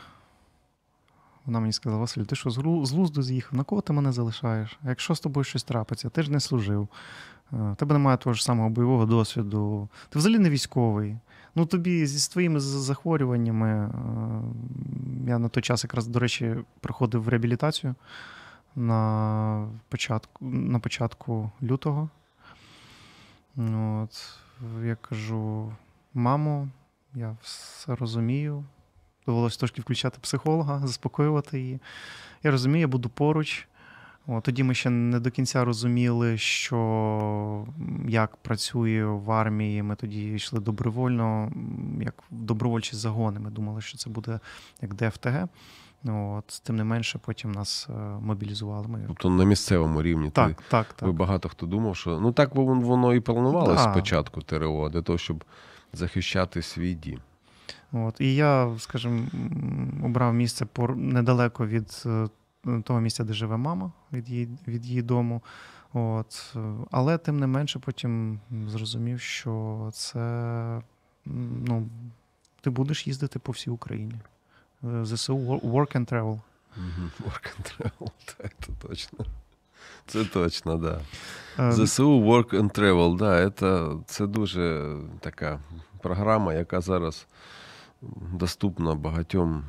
Вона 1.46 1.60
мені 1.60 1.72
сказала: 1.72 2.00
Василь, 2.00 2.22
ти 2.22 2.36
що 2.36 2.50
з 2.50 2.92
глузду 2.92 3.22
з'їхав? 3.22 3.54
На 3.58 3.64
кого 3.64 3.80
ти 3.80 3.92
мене 3.92 4.12
залишаєш? 4.12 4.78
Якщо 4.84 5.14
з 5.14 5.20
тобою 5.20 5.44
щось 5.44 5.64
трапиться, 5.64 6.08
ти 6.08 6.22
ж 6.22 6.32
не 6.32 6.40
служив, 6.40 6.88
е, 7.52 7.74
тебе 7.78 7.92
немає 7.92 8.16
того 8.16 8.34
ж 8.34 8.44
самого 8.44 8.68
бойового 8.68 9.06
досвіду, 9.06 9.88
ти 10.08 10.18
взагалі 10.18 10.38
не 10.38 10.50
військовий. 10.50 11.16
Ну 11.54 11.66
тобі 11.66 12.06
зі 12.06 12.20
своїми 12.20 12.60
захворюваннями. 12.60 13.68
Е, 13.68 13.90
я 15.26 15.38
на 15.38 15.48
той 15.48 15.62
час, 15.62 15.84
якраз, 15.84 16.06
до 16.06 16.18
речі, 16.18 16.56
приходив 16.80 17.22
в 17.22 17.28
реабілітацію 17.28 17.94
на 18.76 19.68
початку 19.88 20.44
на 20.44 20.78
початку 20.78 21.50
лютого. 21.62 22.08
От, 23.56 24.38
Я 24.84 24.96
кажу: 24.96 25.72
мамо, 26.14 26.68
я 27.14 27.36
все 27.42 27.94
розумію. 27.94 28.64
Довелося 29.26 29.58
трошки 29.58 29.80
включати 29.80 30.18
психолога, 30.20 30.86
заспокоювати 30.86 31.60
її. 31.60 31.80
Я 32.42 32.50
розумію, 32.50 32.80
я 32.80 32.88
буду 32.88 33.08
поруч. 33.08 33.68
О, 34.26 34.40
тоді 34.40 34.62
ми 34.62 34.74
ще 34.74 34.90
не 34.90 35.20
до 35.20 35.30
кінця 35.30 35.64
розуміли, 35.64 36.38
що 36.38 37.66
як 38.08 38.36
працює 38.36 39.04
в 39.04 39.30
армії. 39.30 39.82
Ми 39.82 39.96
тоді 39.96 40.32
йшли 40.32 40.60
добровольно, 40.60 41.52
як 42.00 42.14
добровольчі 42.30 42.96
загони. 42.96 43.40
Ми 43.40 43.50
думали, 43.50 43.80
що 43.80 43.98
це 43.98 44.10
буде 44.10 44.40
як 44.82 44.94
ДФТГ. 44.94 45.48
От, 46.04 46.62
Тим 46.64 46.76
не 46.76 46.84
менше, 46.84 47.18
потім 47.18 47.52
нас 47.52 47.88
е, 47.90 47.92
мобілізували. 48.20 48.88
Ми... 48.88 49.04
Тобто 49.06 49.30
на 49.30 49.44
місцевому 49.44 50.02
рівні 50.02 50.30
так, 50.30 50.48
ти, 50.48 50.62
так, 50.68 50.92
так. 50.92 51.06
ви 51.06 51.12
багато 51.12 51.48
хто 51.48 51.66
думав, 51.66 51.96
що 51.96 52.20
ну 52.20 52.32
так 52.32 52.54
воно 52.54 53.14
і 53.14 53.20
планувалося 53.20 53.84
да. 53.84 53.92
спочатку 53.92 54.42
ТРО, 54.42 54.88
для 54.88 55.02
того, 55.02 55.18
щоб 55.18 55.44
захищати 55.92 56.62
свій 56.62 56.94
дім. 56.94 57.20
От, 57.92 58.20
І 58.20 58.34
я, 58.34 58.76
скажімо, 58.78 59.26
обрав 60.04 60.34
місце 60.34 60.66
недалеко 60.96 61.66
від 61.66 62.02
е, 62.06 62.28
того 62.84 63.00
місця, 63.00 63.24
де 63.24 63.32
живе 63.32 63.56
мама, 63.56 63.92
від 64.12 64.28
її 64.28 64.48
від 64.68 64.86
її 64.86 65.02
дому. 65.02 65.42
От. 65.92 66.56
Але 66.90 67.18
тим 67.18 67.40
не 67.40 67.46
менше, 67.46 67.78
потім 67.78 68.40
зрозумів, 68.68 69.20
що 69.20 69.90
це 69.92 70.82
ну, 71.66 71.88
ти 72.60 72.70
будеш 72.70 73.06
їздити 73.06 73.38
по 73.38 73.52
всій 73.52 73.70
Україні. 73.70 74.14
Е, 74.84 75.04
ЗСУ 75.04 75.36
work 75.36 75.96
and 75.96 76.12
travel. 76.12 76.40
Work 77.20 77.44
and 77.56 77.72
travel, 77.72 78.10
так, 78.38 78.52
це 78.60 78.72
точно. 78.88 79.24
Це 80.06 80.24
точно, 80.24 80.76
да. 80.76 81.00
Ем. 81.58 81.72
ЗСУ 81.72 82.20
Work 82.20 82.50
and 82.50 82.78
Travel, 82.78 83.16
да, 83.16 83.50
це, 83.50 83.88
це 84.06 84.26
дуже 84.26 84.96
така 85.20 85.60
програма, 86.00 86.54
яка 86.54 86.80
зараз 86.80 87.26
доступна 88.32 88.94
багатьом 88.94 89.64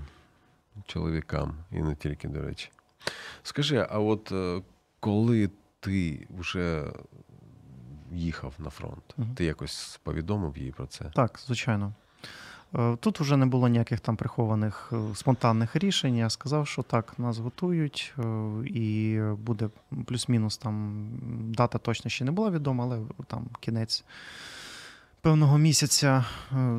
чоловікам 0.86 1.56
і 1.72 1.82
не 1.82 1.96
тільки, 1.96 2.28
до 2.28 2.42
речі. 2.42 2.70
Скажи, 3.44 3.88
а 3.90 4.00
от 4.00 4.32
е, 4.32 4.62
коли 5.00 5.50
ти 5.80 6.28
вже 6.38 6.84
їхав 8.12 8.54
на 8.60 8.70
фронт, 8.70 9.16
ти 9.36 9.46
якось 9.46 10.00
повідомив 10.04 10.58
їй 10.58 10.72
про 10.72 10.88
це? 10.88 11.12
Так, 11.16 11.40
звичайно. 11.46 11.94
Е, 12.76 12.96
тут 13.00 13.20
вже 13.20 13.38
не 13.38 13.46
було 13.46 13.68
ніяких 13.68 14.00
там 14.00 14.16
прихованих 14.16 14.94
е, 14.94 15.16
спонтанних 15.16 15.76
рішень. 15.76 16.16
Я 16.16 16.30
сказав, 16.30 16.68
що 16.68 16.84
так, 16.84 17.20
нас 17.20 17.38
готують, 17.38 18.14
і 18.66 19.20
буде 19.38 19.70
плюс-мінус 20.06 20.58
там 20.58 21.08
дата 21.58 21.78
точно 21.78 22.10
ще 22.10 22.26
не 22.26 22.32
була 22.32 22.50
відома, 22.50 22.84
але 22.84 23.00
там 23.28 23.46
кінець 23.60 24.04
певного 25.22 25.58
місяця. 25.58 26.26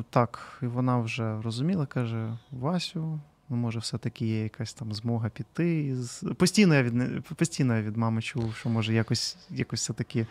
Так, 0.09 0.59
і 0.61 0.65
вона 0.65 0.97
вже 0.97 1.41
розуміла, 1.41 1.85
каже: 1.85 2.37
Васю, 2.51 3.19
ну, 3.49 3.57
може, 3.57 3.79
все-таки 3.79 4.25
є 4.25 4.43
якась 4.43 4.73
там 4.73 4.93
змога 4.93 5.29
піти. 5.29 5.95
Постійно 6.37 6.75
я 6.75 6.83
від 6.83 7.25
постійно 7.25 7.75
я 7.75 7.81
від 7.81 7.97
мами 7.97 8.21
чув, 8.21 8.55
що 8.55 8.69
може 8.69 8.93
якось 8.93 9.37
якось 9.49 9.79
все-таки 9.79 10.27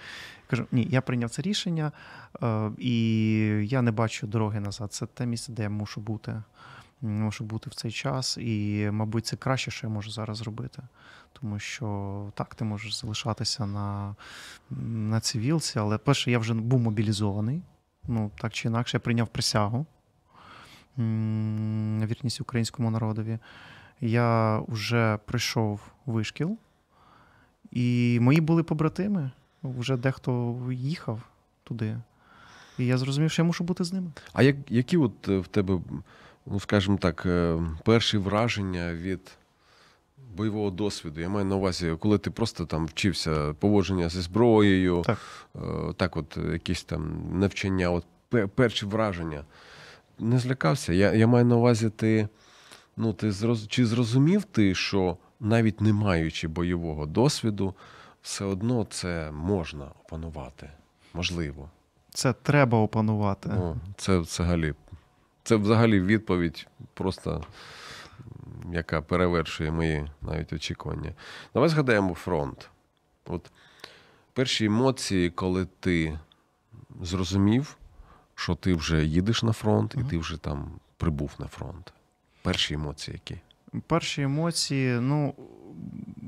кажу, 0.46 0.66
ні, 0.72 0.88
я 0.90 1.00
прийняв 1.00 1.30
це 1.30 1.42
рішення, 1.42 1.92
е, 2.42 2.70
і 2.78 2.98
я 3.68 3.82
не 3.82 3.90
бачу 3.90 4.26
дороги 4.26 4.60
назад. 4.60 4.92
Це 4.92 5.06
те 5.06 5.26
місце, 5.26 5.52
де 5.52 5.62
я 5.62 5.70
мушу 5.70 6.00
бути. 6.00 6.42
Можу 7.02 7.44
бути 7.44 7.70
в 7.70 7.74
цей 7.74 7.92
час, 7.92 8.38
і, 8.38 8.88
мабуть, 8.92 9.26
це 9.26 9.36
краще, 9.36 9.70
що 9.70 9.86
я 9.86 9.92
можу 9.92 10.10
зараз 10.10 10.38
зробити. 10.38 10.82
Тому 11.32 11.58
що 11.58 12.32
так, 12.34 12.54
ти 12.54 12.64
можеш 12.64 13.00
залишатися 13.00 13.66
на 13.66 14.16
на 14.70 15.20
цивілці, 15.20 15.78
але 15.78 15.98
перше, 15.98 16.30
я 16.30 16.38
вже 16.38 16.54
був 16.54 16.80
мобілізований. 16.80 17.62
Ну, 18.08 18.30
так 18.38 18.52
чи 18.52 18.68
інакше, 18.68 18.96
я 18.96 19.00
прийняв 19.00 19.28
присягу 19.28 19.86
вірність 22.06 22.40
українському 22.40 22.90
народові. 22.90 23.38
Я 24.00 24.58
вже 24.68 25.18
прийшов 25.24 25.80
вишкіл, 26.06 26.56
і 27.70 28.18
мої 28.20 28.40
були 28.40 28.62
побратими. 28.62 29.30
Вже 29.62 29.96
дехто 29.96 30.56
їхав 30.72 31.20
туди. 31.64 31.96
І 32.78 32.86
я 32.86 32.98
зрозумів, 32.98 33.30
що 33.30 33.42
я 33.42 33.46
мушу 33.46 33.64
бути 33.64 33.84
з 33.84 33.92
ними. 33.92 34.10
А 34.32 34.42
як, 34.42 34.56
які 34.68 34.96
от 34.96 35.28
е, 35.28 35.38
в 35.38 35.46
тебе, 35.46 35.80
ну 36.46 36.60
скажімо 36.60 36.98
так, 37.00 37.26
е, 37.26 37.58
перші 37.84 38.18
враження 38.18 38.94
від 38.94 39.32
бойового 40.36 40.70
досвіду? 40.70 41.20
Я 41.20 41.28
маю 41.28 41.46
на 41.46 41.56
увазі, 41.56 41.96
коли 42.00 42.18
ти 42.18 42.30
просто 42.30 42.66
там 42.66 42.86
вчився 42.86 43.52
поводження 43.52 44.08
зі 44.08 44.20
зброєю, 44.20 45.02
так, 45.06 45.18
е, 45.56 45.92
так 45.96 46.16
от 46.16 46.38
якісь 46.52 46.84
там 46.84 47.20
навчання, 47.32 47.90
от 47.90 48.04
перші 48.54 48.86
враження 48.86 49.44
не 50.18 50.38
злякався. 50.38 50.92
Я 50.92 51.12
я 51.12 51.26
маю 51.26 51.44
на 51.44 51.56
увазі, 51.56 51.90
ти 51.90 52.28
ну, 52.96 53.12
ти 53.12 53.32
зроз... 53.32 53.68
чи 53.68 53.86
зрозумів 53.86 54.44
ти, 54.44 54.74
що 54.74 55.16
навіть 55.40 55.80
не 55.80 55.92
маючи 55.92 56.48
бойового 56.48 57.06
досвіду, 57.06 57.74
все 58.22 58.44
одно 58.44 58.86
це 58.90 59.30
можна 59.32 59.84
опанувати. 60.04 60.70
Можливо. 61.14 61.70
Це 62.10 62.32
треба 62.32 62.78
опанувати. 62.78 63.48
Ну, 63.54 63.76
Це 63.96 64.18
взагалі 64.18 64.74
це 65.42 65.56
взагалі 65.56 66.00
відповідь, 66.00 66.66
просто 66.94 67.44
яка 68.72 69.02
перевершує 69.02 69.70
мої 69.70 70.10
навіть 70.22 70.52
очікування. 70.52 71.12
Давай 71.54 71.68
згадаємо 71.68 72.14
фронт. 72.14 72.70
От 73.26 73.50
Перші 74.32 74.64
емоції, 74.64 75.30
коли 75.30 75.66
ти 75.80 76.18
зрозумів, 77.02 77.76
що 78.36 78.54
ти 78.54 78.74
вже 78.74 79.04
їдеш 79.04 79.42
на 79.42 79.52
фронт, 79.52 79.94
і 79.98 80.10
ти 80.10 80.18
вже 80.18 80.36
там 80.36 80.70
прибув 80.96 81.30
на 81.38 81.46
фронт. 81.46 81.92
Перші 82.42 82.74
емоції 82.74 83.14
які? 83.14 83.40
Перші 83.86 84.22
емоції, 84.22 85.00
ну, 85.00 85.34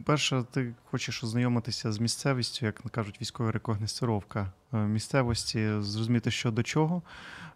перше, 0.04 0.44
ти 0.50 0.74
хочеш 0.90 1.24
ознайомитися 1.24 1.92
з 1.92 1.98
місцевістю, 1.98 2.66
як 2.66 2.82
кажуть, 2.90 3.20
військова 3.20 3.52
рекогносцировка 3.52 4.52
е, 4.72 4.76
місцевості, 4.76 5.70
зрозуміти, 5.80 6.30
що 6.30 6.50
до 6.50 6.62
чого. 6.62 7.02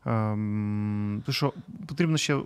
Ем, 0.07 1.23
тому 1.27 1.35
що 1.35 1.53
потрібно 1.87 2.17
ще 2.17 2.41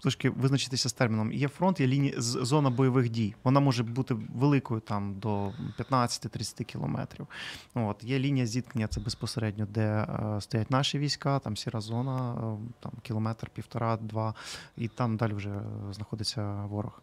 трошки 0.00 0.30
визначитися 0.30 0.88
з 0.88 0.92
терміном. 0.92 1.32
Є 1.32 1.48
фронт, 1.48 1.80
є 1.80 1.86
лінія 1.86 2.14
зона 2.20 2.70
бойових 2.70 3.08
дій. 3.08 3.34
Вона 3.44 3.60
може 3.60 3.82
бути 3.82 4.16
великою 4.34 4.80
там 4.80 5.14
до 5.18 5.52
15-30 5.78 6.64
кілометрів. 6.64 7.26
От 7.74 8.04
є 8.04 8.18
лінія 8.18 8.46
зіткнення, 8.46 8.88
це 8.88 9.00
безпосередньо, 9.00 9.66
де 9.66 9.82
е, 9.82 10.40
стоять 10.40 10.70
наші 10.70 10.98
війська, 10.98 11.38
там 11.38 11.56
сіра 11.56 11.80
зона, 11.80 12.34
е, 12.34 12.58
там 12.80 12.92
кілометр, 13.02 13.50
півтора-два, 13.50 14.34
і 14.76 14.88
там 14.88 15.16
далі 15.16 15.32
вже 15.32 15.60
знаходиться 15.90 16.64
ворог. 16.64 17.02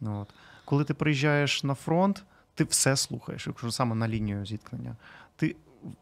От. 0.00 0.34
Коли 0.64 0.84
ти 0.84 0.94
приїжджаєш 0.94 1.64
на 1.64 1.74
фронт. 1.74 2.24
ти 2.54 2.64
все 2.64 2.96
слухаєш, 2.96 3.46
якщо 3.46 3.70
саме 3.70 3.94
на 3.94 4.08
лінію 4.08 4.46
зіткнення. 4.46 4.96
Ти 5.36 5.56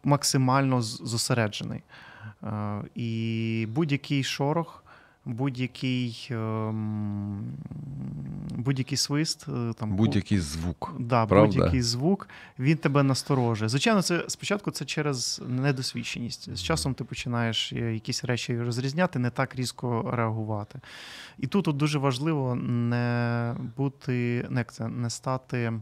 максимально 0.05 0.83
зосереджений. 0.83 1.83
Е, 2.43 2.83
і 2.95 3.67
будь-який 3.71 4.25
шорох 4.25 4.85
будь-який 5.25 6.29
ем, 6.31 7.57
будь-який 8.57 8.99
свист, 8.99 9.47
е, 9.49 9.73
там 9.73 9.97
будь-який 9.97 10.39
звук. 10.39 10.95
Да, 10.99 11.27
будь-який 11.27 11.83
звук, 11.83 12.29
він 12.59 12.77
тебе 12.77 13.03
насторожує. 13.03 13.69
Звичайно, 13.69 14.03
це 14.03 14.25
спочатку 14.29 14.71
це 14.71 14.85
через 14.85 15.43
недосвідченість. 15.49 16.57
З 16.57 16.63
часом 16.63 16.95
ти 16.95 17.05
починаєш 17.05 17.73
е, 17.73 17.95
якісь 17.95 18.25
речі 18.25 18.61
розрізняти, 18.61 19.19
не 19.19 19.31
так 19.31 19.57
різко 19.57 20.11
реагувати. 20.15 20.81
І 21.39 21.47
тут 21.47 21.69
от 21.69 21.77
дуже 21.77 21.99
важливо 21.99 22.55
не 22.55 23.55
бути, 23.77 24.47
не, 24.51 24.65
не 24.89 25.11
стати 25.11 25.73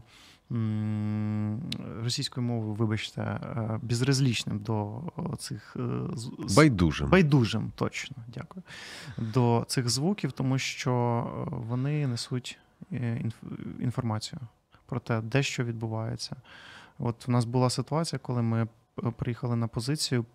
російською 2.03 2.47
мовою, 2.47 2.73
вибачте, 2.73 3.21
е, 3.21 3.79
безрозлічним 3.81 4.59
до 4.59 5.01
цих 5.37 5.77
е, 5.79 5.89
байдужим. 6.55 7.09
Байдужим, 7.09 7.71
точно, 7.75 8.17
дякую. 8.27 8.63
До 9.17 9.65
цих 9.67 9.89
звуків, 9.89 10.31
тому 10.31 10.57
що 10.57 10.91
е, 11.27 11.55
вони 11.67 12.07
несуть 12.07 12.59
інформацію 13.79 14.39
про 14.85 14.99
те, 14.99 15.21
де 15.21 15.43
що 15.43 15.63
відбувається. 15.63 16.35
От 16.99 17.29
у 17.29 17.31
нас 17.31 17.45
була 17.45 17.69
ситуація, 17.69 18.19
коли 18.19 18.41
ми 18.41 18.67
приїхали 19.17 19.55
на 19.55 19.67
позицію. 19.67 20.25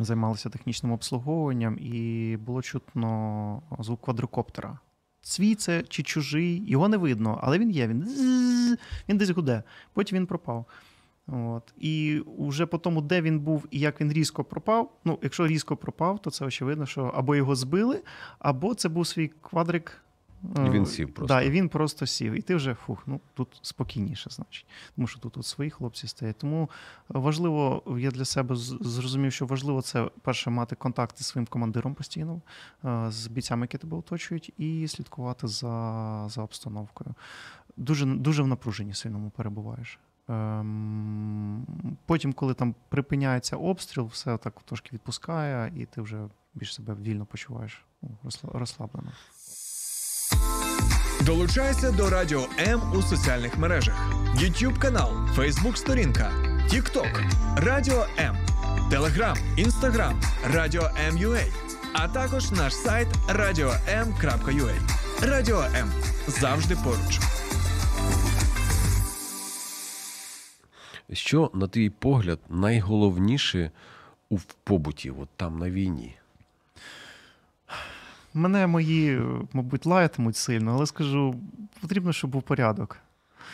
Займалися 0.00 0.50
технічним 0.50 0.92
обслуговуванням, 0.92 1.78
і 1.78 2.36
було 2.36 2.62
чутно 2.62 3.62
звук 3.78 4.00
квадрокоптера 4.00 4.78
свій 5.28 5.54
це 5.54 5.82
чи 5.88 6.02
чужий, 6.02 6.62
його 6.66 6.88
не 6.88 6.96
видно, 6.96 7.38
але 7.42 7.58
він 7.58 7.70
є. 7.70 7.88
Він 7.88 8.04
він 9.08 9.16
десь 9.16 9.30
гуде. 9.30 9.62
Потім 9.92 10.18
він 10.18 10.26
пропав. 10.26 10.66
От. 11.26 11.74
І 11.78 12.22
вже 12.38 12.66
по 12.66 12.78
тому, 12.78 13.02
де 13.02 13.20
він 13.20 13.40
був 13.40 13.66
і 13.70 13.80
як 13.80 14.00
він 14.00 14.12
різко 14.12 14.44
пропав. 14.44 14.92
Ну, 15.04 15.18
якщо 15.22 15.46
різко 15.46 15.76
пропав, 15.76 16.18
то 16.18 16.30
це 16.30 16.44
очевидно, 16.44 16.86
що 16.86 17.02
або 17.02 17.36
його 17.36 17.54
збили, 17.54 18.02
або 18.38 18.74
це 18.74 18.88
був 18.88 19.06
свій 19.06 19.28
квадрик 19.28 20.02
і 20.66 20.70
він 20.70 20.86
сів 20.86 21.14
просто. 21.14 21.34
Да, 21.34 21.42
і 21.42 21.50
він 21.50 21.68
просто 21.68 22.06
сів. 22.06 22.32
І 22.32 22.42
ти 22.42 22.54
вже 22.54 22.74
фух, 22.74 23.02
ну 23.06 23.20
тут 23.34 23.58
спокійніше, 23.62 24.30
значить. 24.30 24.66
Тому 24.96 25.06
що 25.06 25.20
тут 25.20 25.36
от 25.36 25.46
свої 25.46 25.70
хлопці 25.70 26.06
стоять. 26.06 26.38
Тому 26.38 26.70
важливо, 27.08 27.82
я 27.98 28.10
для 28.10 28.24
себе 28.24 28.56
зрозумів, 28.56 29.32
що 29.32 29.46
важливо 29.46 29.82
це 29.82 30.10
перше 30.22 30.50
мати 30.50 30.76
контакти 30.76 31.24
з 31.24 31.26
своїм 31.26 31.46
командиром 31.46 31.94
постійно, 31.94 32.40
з 33.08 33.26
бійцями, 33.26 33.64
які 33.64 33.78
тебе 33.78 33.96
оточують, 33.96 34.52
і 34.58 34.88
слідкувати 34.88 35.48
за 35.48 36.26
за 36.28 36.42
обстановкою. 36.42 37.14
Дуже 37.78 38.06
дуже 38.06 38.42
в 38.42 38.46
напруженні 38.46 38.94
сильному 38.94 39.30
перебуваєш. 39.30 39.98
Ем, 40.28 41.66
потім, 42.06 42.32
коли 42.32 42.54
там 42.54 42.74
припиняється 42.88 43.56
обстріл, 43.56 44.04
все 44.04 44.36
так 44.36 44.62
трошки 44.64 44.90
відпускає, 44.92 45.72
і 45.76 45.84
ти 45.84 46.00
вже 46.00 46.28
більш 46.54 46.74
себе 46.74 46.94
вільно 46.94 47.26
почуваєш 47.26 47.84
ну, 48.02 48.10
розслаблено. 48.42 49.12
Долучайся 51.26 51.90
до 51.90 52.10
Радіо 52.10 52.46
М 52.58 52.80
у 52.94 53.02
соціальних 53.02 53.58
мережах: 53.58 54.12
YouTube 54.36 54.78
канал, 54.78 55.10
Facebook 55.36 55.76
сторінка, 55.76 56.30
TikTok, 56.72 57.32
Радіо 57.56 58.06
М, 58.18 58.36
Telegram, 58.90 59.36
Instagram, 59.58 60.14
Радіо 60.52 60.90
М.Ua, 61.08 61.52
а 61.92 62.08
також 62.08 62.50
наш 62.50 62.74
сайт 62.74 63.08
radio.m.ua. 63.28 64.74
Радіо 65.22 65.60
М 65.60 65.90
завжди 66.28 66.76
поруч. 66.76 67.20
Що, 71.12 71.50
на 71.54 71.68
твій 71.68 71.90
погляд, 71.90 72.38
найголовніше 72.48 73.70
у 74.28 74.38
побуті, 74.64 75.10
от 75.10 75.28
там 75.36 75.58
на 75.58 75.70
війні? 75.70 76.14
Мене 78.34 78.66
мої, 78.66 79.20
мабуть, 79.52 79.86
лаятимуть 79.86 80.36
сильно, 80.36 80.72
але 80.72 80.86
скажу, 80.86 81.34
потрібно, 81.80 82.12
щоб 82.12 82.30
був 82.30 82.42
порядок. 82.42 82.98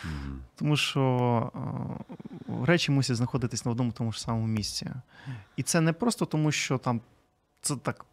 Mm-hmm. 0.05 0.37
Тому 0.57 0.77
що 0.77 1.53
е, 1.55 2.65
речі 2.67 2.93
мусять 2.93 3.17
знаходитись 3.17 3.65
на 3.65 3.71
одному 3.71 3.93
тому 3.93 4.13
ж 4.13 4.21
самому 4.21 4.47
місці. 4.47 4.91
І 5.57 5.63
це 5.63 5.81
не 5.81 5.93
просто 5.93 6.27
тому, 6.27 6.53
що 6.53 6.79
там 6.79 7.01
це 7.61 7.77
так 7.77 8.07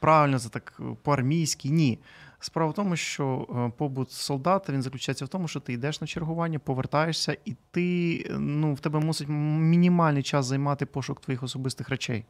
правильно, 0.00 0.38
це 0.38 0.48
так 0.48 0.80
по-армійськи. 1.02 1.68
Ні. 1.68 1.98
Справа 2.40 2.70
в 2.70 2.74
тому, 2.74 2.96
що 2.96 3.46
е, 3.50 3.72
побут 3.78 4.10
солдата 4.10 4.72
він 4.72 4.82
заключається 4.82 5.24
в 5.24 5.28
тому, 5.28 5.48
що 5.48 5.60
ти 5.60 5.72
йдеш 5.72 6.00
на 6.00 6.06
чергування, 6.06 6.58
повертаєшся, 6.58 7.36
і 7.44 7.56
ти 7.70 8.26
ну, 8.38 8.74
в 8.74 8.80
тебе 8.80 9.00
мусить 9.00 9.28
мінімальний 9.28 10.22
час 10.22 10.46
займати 10.46 10.86
пошук 10.86 11.20
твоїх 11.20 11.42
особистих 11.42 11.88
речей. 11.88 12.24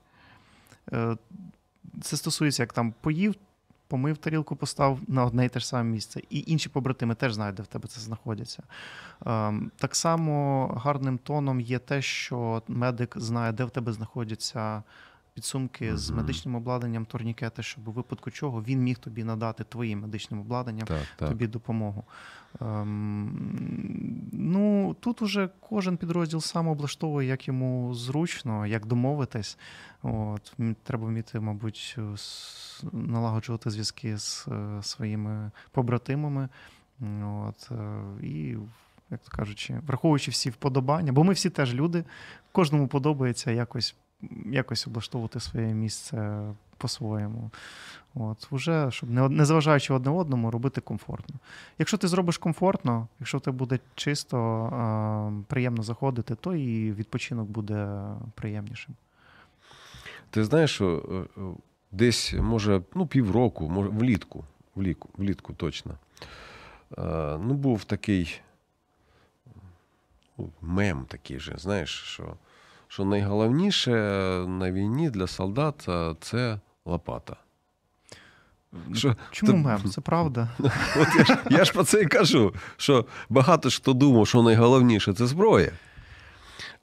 Е, 0.93 1.17
це 2.03 2.17
стосується, 2.17 2.63
як 2.63 2.73
там 2.73 2.95
поїв, 3.01 3.35
помив 3.89 4.17
тарілку, 4.17 4.57
постав 4.57 5.01
на 5.09 5.25
одне 5.25 5.45
і 5.45 5.49
те 5.49 5.61
ж 5.61 5.67
саме 5.67 5.91
місце. 5.91 6.21
І 6.31 6.45
інші 6.47 6.69
побратими 6.69 7.15
теж 7.15 7.33
знають, 7.35 7.57
де 7.57 7.63
в 7.63 7.67
тебе 7.67 7.89
це 7.89 8.01
знаходиться. 8.01 8.63
Ем, 9.27 9.71
так 9.77 9.97
само 9.97 10.67
гарним 10.67 11.19
тоном 11.19 11.61
є 11.61 11.79
те, 11.79 12.03
що 12.03 12.63
медик 12.69 13.15
знає, 13.17 13.53
де 13.53 13.65
в 13.65 13.71
тебе 13.71 13.93
знаходяться 13.93 14.83
підсумки 15.37 15.91
mm-hmm. 15.91 15.97
з 15.97 16.11
медичним 16.11 16.55
обладнанням, 16.55 17.07
турнікети, 17.07 17.63
щоб 17.63 17.89
у 17.89 17.91
випадку 17.91 18.31
чого 18.31 18.63
він 18.63 18.83
міг 18.83 18.99
тобі 18.99 19.25
надати 19.25 19.65
твоїм 19.65 20.01
медичним 20.01 20.41
обладнанням 20.41 20.87
так, 20.87 21.03
так. 21.17 21.29
тобі 21.29 21.47
допомогу. 21.47 22.05
Ем, 22.61 24.29
Ну 24.33 24.97
тут 25.01 25.23
уже 25.23 25.49
кожен 25.61 25.97
підрозділ 25.97 26.41
сам 26.41 26.69
облаштовує, 26.69 27.29
як 27.29 27.49
йому 27.49 27.95
зручно, 27.95 28.67
як 28.67 28.87
домовитись. 28.87 29.59
От, 30.03 30.57
Треба 30.83 31.07
вміти, 31.07 31.41
мабуть, 31.41 31.97
налагоджувати 32.93 33.71
зв'язки 33.71 34.19
з 34.19 34.49
е, 34.49 34.83
своїми 34.83 35.51
побратимами. 35.71 36.49
От, 37.25 37.69
е, 37.71 38.03
І, 38.23 38.57
як 39.11 39.21
то 39.21 39.31
кажучи, 39.31 39.81
враховуючи 39.87 40.31
всі 40.31 40.51
вподобання, 40.51 41.13
бо 41.13 41.25
ми 41.25 41.33
всі 41.33 41.51
теж 41.51 41.75
люди, 41.75 42.05
кожному 42.53 42.89
подобається 42.89 43.51
якось 43.51 43.97
якось 44.47 44.87
облаштовувати 44.87 45.41
своє 45.41 45.67
місце 45.67 46.41
по-своєму. 46.77 47.51
От, 48.15 48.53
Вже, 48.53 48.91
щоб 48.91 49.11
не 49.11 49.29
не 49.29 49.45
заважаючи 49.45 49.95
одне 49.95 50.11
одному, 50.11 50.51
робити 50.51 50.81
комфортно. 50.81 51.37
Якщо 51.79 51.97
ти 51.97 52.09
зробиш 52.09 52.39
комфортно, 52.39 53.09
якщо 53.21 53.41
тебе 53.41 53.57
буде 53.57 53.79
чисто, 53.95 54.67
е, 54.67 55.45
приємно 55.49 55.83
заходити, 55.83 56.35
то 56.35 56.55
і 56.55 56.93
відпочинок 56.93 57.49
буде 57.49 58.05
приємнішим. 58.35 58.95
Ти 60.31 60.45
знаєш, 60.45 60.71
що 60.75 61.03
десь, 61.93 62.35
може, 62.35 62.83
ну, 62.95 63.07
півроку, 63.07 63.69
може, 63.69 63.89
влітку, 63.89 64.45
влітку, 64.75 65.09
влітку 65.17 65.53
точно. 65.53 65.95
Е, 66.99 67.39
ну, 67.43 67.55
був 67.55 67.85
такий 67.85 68.41
ну, 70.39 70.51
мем 70.61 71.05
такий 71.09 71.39
же, 71.39 71.55
знаєш, 71.59 71.91
що 71.91 72.37
що 72.89 73.05
найголовніше 73.05 73.91
на 74.49 74.73
війні 74.73 75.11
для 75.11 75.27
солдат 75.27 75.89
це 76.21 76.61
лопата. 76.85 77.37
Що, 78.95 79.17
Чому 79.31 79.53
то... 79.53 79.59
мем? 79.59 79.91
Це 79.91 80.01
правда. 80.01 80.49
От 80.97 81.09
Я 81.19 81.25
ж 81.25 81.39
я 81.51 81.65
ж 81.65 81.73
про 81.73 81.85
це 81.85 82.03
і 82.03 82.07
кажу, 82.07 82.55
що 82.77 83.05
багато 83.29 83.71
хто 83.71 83.93
думав, 83.93 84.29
що 84.29 84.43
найголовніше 84.43 85.13
це 85.13 85.27
зброя. 85.27 85.73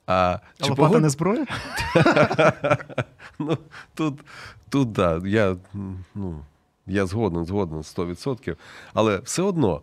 А, 0.06 0.38
а 0.60 0.64
лопата 0.64 0.74
погод... 0.74 1.02
не 1.02 1.10
зброя? 1.10 1.46
ну, 3.38 3.58
Тут, 3.94 4.20
тут 4.68 4.92
да, 4.92 5.20
я 5.24 5.56
ну, 6.14 6.44
я 6.86 7.06
згоден, 7.06 7.44
згоден 7.44 7.78
100%. 7.78 8.56
Але 8.94 9.18
все 9.18 9.42
одно, 9.42 9.82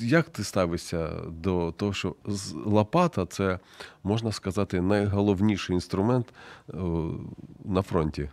як 0.00 0.28
ти 0.28 0.44
ставишся 0.44 1.10
до 1.30 1.72
того, 1.72 1.92
що 1.92 2.14
лопата 2.64 3.26
це, 3.26 3.58
можна 4.04 4.32
сказати, 4.32 4.80
найголовніший 4.80 5.74
інструмент 5.74 6.34
на 7.64 7.82
фронті? 7.82 8.28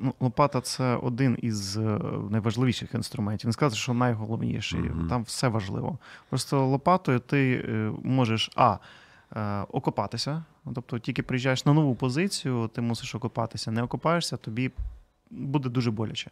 Ну, 0.00 0.14
Лопата 0.20 0.60
це 0.60 0.96
один 0.96 1.38
із 1.42 1.76
е, 1.76 2.00
найважливіших 2.30 2.94
інструментів. 2.94 3.46
Він 3.46 3.52
сказав, 3.52 3.78
що 3.78 3.94
найголовніший. 3.94 4.80
Mm-hmm. 4.80 5.08
Там 5.08 5.22
все 5.22 5.48
важливо. 5.48 5.98
Просто 6.28 6.66
лопатою 6.66 7.18
ти 7.18 7.64
е, 7.68 7.92
можеш 8.02 8.50
а. 8.56 8.78
Е, 9.36 9.64
окопатися. 9.72 10.44
Тобто, 10.74 10.98
тільки 10.98 11.22
приїжджаєш 11.22 11.66
на 11.66 11.72
нову 11.72 11.94
позицію, 11.94 12.70
ти 12.74 12.80
мусиш 12.80 13.14
окопатися. 13.14 13.70
Не 13.70 13.82
окопаєшся, 13.82 14.36
тобі 14.36 14.70
буде 15.32 15.68
дуже 15.68 15.90
боляче. 15.90 16.30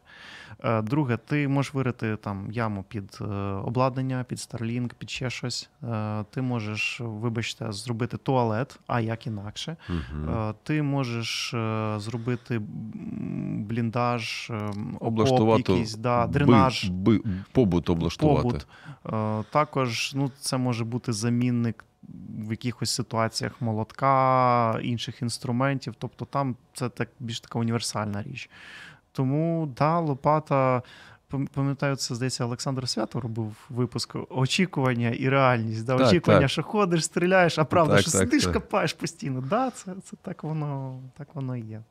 Е, 0.64 0.82
Друге, 0.82 1.16
ти 1.16 1.48
можеш 1.48 1.74
вирити 1.74 2.16
там 2.16 2.52
яму 2.52 2.84
під 2.88 3.18
е, 3.20 3.24
обладнання, 3.64 4.24
під 4.28 4.38
Starlink, 4.38 4.94
під 4.98 5.10
ще 5.10 5.30
щось. 5.30 5.70
Е, 5.82 6.24
Ти 6.30 6.42
можеш, 6.42 7.00
вибачте, 7.00 7.72
зробити 7.72 8.16
туалет, 8.16 8.80
а 8.86 9.00
як 9.00 9.26
інакше. 9.26 9.76
Е, 9.90 10.54
Ти 10.62 10.82
можеш 10.82 11.54
зробити 11.96 12.58
бліндаж, 13.58 14.52
Облаштувати 15.00 15.72
якийсь, 15.72 15.94
да, 15.94 16.26
дренаж, 16.26 16.88
би- 16.88 17.22
побут 17.52 17.90
облаштувати. 17.90 18.42
побут. 18.42 18.66
Також 19.50 20.12
ну, 20.14 20.30
це 20.40 20.56
може 20.56 20.84
бути 20.84 21.12
замінник 21.12 21.84
в 22.38 22.50
якихось 22.50 22.90
ситуаціях 22.90 23.60
молотка, 23.60 24.80
інших 24.82 25.22
інструментів. 25.22 25.94
Тобто 25.98 26.24
там 26.24 26.56
це 26.74 26.88
так 26.88 27.08
більш 27.20 27.40
така 27.40 27.58
універсальна 27.58 28.22
річ. 28.22 28.50
Тому 29.12 29.72
да, 29.76 29.98
лопата. 29.98 30.82
Пам'ятаю, 31.54 31.96
це 31.96 32.14
здається, 32.14 32.44
Олександр 32.44 32.88
Свято 32.88 33.20
робив 33.20 33.56
випуск 33.68 34.16
очікування 34.30 35.08
і 35.08 35.28
реальність. 35.28 35.84
Да? 35.84 35.96
Так, 35.98 36.06
очікування, 36.06 36.40
так. 36.40 36.50
що 36.50 36.62
ходиш, 36.62 37.04
стріляєш, 37.04 37.58
а 37.58 37.64
правда, 37.64 37.94
Так, 37.94 38.02
що 38.02 38.10
так, 38.10 38.20
сидиш, 38.20 38.44
так. 38.44 38.52
копаєш 38.52 38.92
постійно. 38.92 39.40
Да, 39.40 39.70
це, 39.70 39.94
це 40.04 40.16
так 40.22 40.44
воно, 40.44 41.00
так 41.18 41.28
воно 41.34 41.56
і 41.56 41.60
є. 41.60 41.82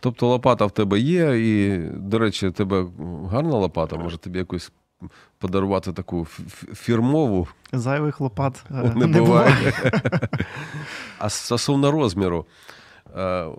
Тобто 0.00 0.28
лопата 0.28 0.66
в 0.66 0.70
тебе 0.70 0.98
є, 0.98 1.38
і, 1.38 1.78
до 1.88 2.18
речі, 2.18 2.48
в 2.48 2.52
тебе 2.52 2.86
гарна 3.30 3.56
лопата, 3.56 3.96
може 3.96 4.18
тобі 4.18 4.38
якусь 4.38 4.72
подарувати 5.38 5.92
таку 5.92 6.24
фірмову, 6.74 7.48
Зайвих 7.72 8.20
лопат 8.20 8.64
е, 8.70 8.92
не, 8.96 9.06
буває. 9.06 9.72
а 11.18 11.28
стосовно 11.28 11.90
розміру, 11.90 12.46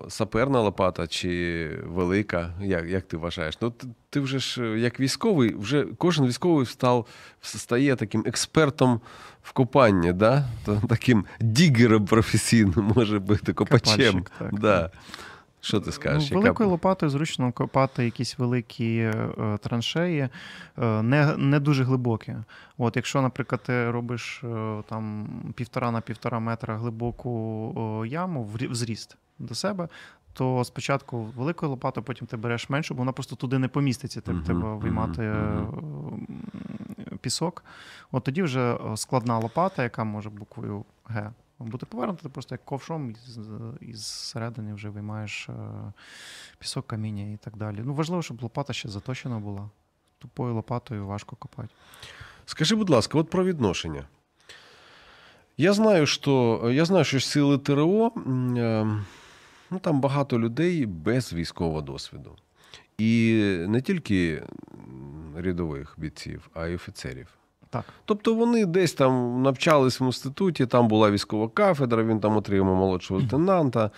саперна 0.10 0.60
лопата 0.60 1.08
чи 1.08 1.70
велика, 1.86 2.54
як, 2.62 2.86
як 2.86 3.04
ти 3.04 3.18
вважаєш? 3.18 3.58
Ну, 3.62 3.70
ти, 3.70 3.88
ти 4.10 4.20
вже 4.20 4.40
ж 4.40 4.64
е, 4.64 4.80
як 4.80 5.00
військовий, 5.00 5.56
вже 5.56 5.86
кожен 5.98 6.28
військовий 6.28 6.66
став, 6.66 7.08
стає 7.42 7.96
таким 7.96 8.24
експертом 8.26 9.02
в 9.44 9.52
копанні, 9.52 10.14
да? 10.14 10.46
Таким 10.90 11.26
дігером 11.40 12.06
професійним 12.06 12.94
може 12.96 13.20
бути, 13.20 13.54
копачем. 13.54 14.26
Так, 14.40 14.60
да. 14.60 14.82
так. 14.82 14.92
Що 15.62 15.80
ти 15.80 15.92
скажеш? 15.92 16.32
Ну, 16.32 16.38
яка- 16.38 16.44
великою 16.44 16.70
лопатою 16.70 17.10
зручно 17.10 17.52
копати 17.52 18.06
якісь 18.06 18.40
великі 18.40 18.98
е, 18.98 19.30
траншеї, 19.62 20.30
е, 20.78 21.02
не, 21.02 21.38
не 21.38 21.60
дуже 21.60 21.84
глибокі. 21.84 22.36
От, 22.78 22.96
якщо, 22.96 23.22
наприклад, 23.22 23.62
ти 23.66 23.92
робиш 23.92 24.44
е, 24.44 24.84
там 24.90 25.30
півтора 25.56 25.92
на 25.92 26.02
півтора 26.02 26.40
метра 26.40 26.78
глибоку 26.78 28.04
яму 28.08 28.44
в 28.44 28.68
в 28.68 28.76
зріст 28.76 29.18
до 29.44 29.56
себе. 29.56 29.88
То 30.34 30.64
спочатку 30.64 31.24
великою 31.24 31.70
лопатою, 31.70 32.04
потім 32.04 32.28
ти 32.28 32.38
береш 32.38 32.70
меншу, 32.70 32.94
бо 32.94 33.00
вона 33.00 33.12
просто 33.12 33.36
туди 33.36 33.60
не 33.60 33.68
поміститься. 33.68 34.22
Тебе 34.22 34.38
Мгм, 34.38 34.46
треба 34.46 34.76
виймати 34.76 35.22
м, 35.24 36.28
пісок. 37.22 37.64
От 38.12 38.24
тоді 38.24 38.44
вже 38.44 38.74
е, 38.74 38.98
складна 38.98 39.38
лопата, 39.40 39.84
яка 39.84 40.04
може 40.04 40.30
буквою 40.30 40.86
Г 41.06 41.32
бути 41.60 41.86
повернута, 41.86 42.24
ти 42.24 42.30
просто 42.30 42.56
як 42.56 42.66
ковшом 42.66 43.16
із, 43.82 44.06
середини 44.06 44.74
вже 44.74 44.90
виймаєш 44.90 45.50
е, 45.50 45.54
пісок, 46.60 46.88
каміння 46.88 47.34
і 47.34 47.38
так 47.38 47.58
далі. 47.58 47.82
Ну, 47.84 47.94
важливо, 47.94 48.22
щоб 48.22 48.44
лопата 48.44 48.74
ще 48.74 48.90
заточена 48.90 49.40
була. 49.40 49.70
Тупою 50.20 50.54
лопатою 50.54 51.08
важко 51.08 51.36
копати. 51.36 51.70
Скажи, 52.46 52.76
будь 52.76 52.90
ласка, 52.90 53.18
от 53.18 53.30
про 53.30 53.44
відношення. 53.44 54.04
Я 55.58 55.74
знаю, 55.74 56.06
що, 56.06 56.62
я 56.74 56.86
знаю, 56.86 57.06
що 57.06 57.20
сили 57.20 57.58
ТРО 57.58 58.12
е, 58.58 58.88
ну, 59.74 59.80
там 59.80 60.02
багато 60.02 60.40
людей 60.40 60.86
без 60.86 61.34
військового 61.34 61.82
досвіду. 61.82 62.32
І 62.98 63.34
не 63.68 63.82
тільки 63.82 64.44
рядових 65.38 65.96
бійців, 65.98 66.50
а 66.54 66.68
й 66.68 66.76
офіцерів. 66.76 67.28
Так. 67.70 67.86
Тобто 68.06 68.34
вони 68.34 68.66
десь 68.66 68.94
там 68.94 69.42
навчались 69.42 70.02
в 70.02 70.06
інституті, 70.06 70.66
там 70.66 70.88
була 70.88 71.12
військова 71.12 71.50
кафедра, 71.50 72.04
він 72.04 72.20
там 72.20 72.38
отримав 72.38 72.76
молодшого 72.76 73.20
лейтенанта. 73.20 73.92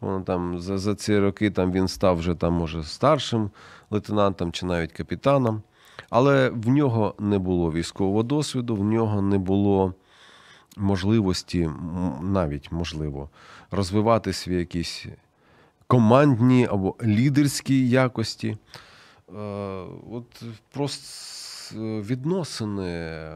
Вон 0.00 0.24
там 0.24 0.58
за, 0.58 0.78
за 0.78 0.94
ці 0.94 1.18
роки 1.18 1.50
там 1.50 1.72
він 1.72 1.88
став 1.88 2.16
вже 2.16 2.34
там, 2.34 2.52
може, 2.52 2.84
старшим 2.84 3.50
лейтенантом 3.90 4.52
чи 4.52 4.66
навіть 4.66 4.92
капітаном. 4.92 5.62
Але 6.10 6.48
в 6.48 6.68
нього 6.68 7.14
не 7.18 7.38
було 7.38 7.72
військового 7.72 8.22
досвіду, 8.22 8.76
в 8.76 8.84
нього 8.84 9.22
не 9.22 9.38
було 9.38 9.94
можливості, 10.76 11.70
навіть 12.22 12.72
можливо, 12.72 13.30
розвивати 13.70 14.32
свої 14.32 14.58
якісь 14.58 15.06
командні 15.86 16.66
або 16.70 16.96
лідерські 17.02 17.88
якості. 17.88 18.48
Е, 18.48 19.32
От 20.10 20.42
просто 20.72 21.74
відносини, 22.00 23.30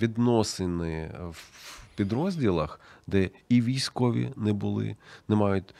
відносини 0.00 1.10
в 1.30 1.78
підрозділах, 1.96 2.80
де 3.06 3.30
і 3.48 3.62
військові 3.62 4.32
не 4.36 4.52
були, 4.52 4.96
не 5.28 5.36
мають 5.36 5.74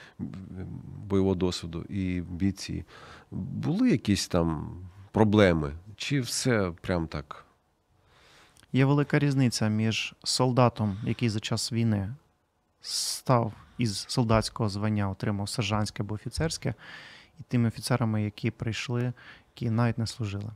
бойового 1.09 1.35
досвіду, 1.35 1.83
і 1.83 2.21
бійці. 2.21 2.85
Були 3.31 3.91
якісь 3.91 4.29
там 4.29 4.77
проблеми? 5.13 5.73
Чи 5.97 6.21
все 6.21 6.73
прям 6.81 7.07
так? 7.07 7.45
Є 8.73 8.85
велика 8.85 9.19
різниця 9.19 9.69
між 9.69 10.15
солдатом, 10.25 10.97
який 11.05 11.29
за 11.29 11.41
час 11.41 11.73
війни 11.73 12.15
став 12.81 13.53
із 13.79 14.05
солдатського 14.09 14.69
звання, 14.69 15.11
отримав 15.11 15.49
сержантське 15.49 16.03
або 16.03 16.15
офіцерське, 16.15 16.75
і 17.41 17.43
тими 17.49 17.69
офіцерами, 17.69 18.23
які 18.25 18.51
прийшли, 18.51 19.13
які 19.55 19.71
навіть 19.71 19.99
не 19.99 20.07
служили. 20.07 20.51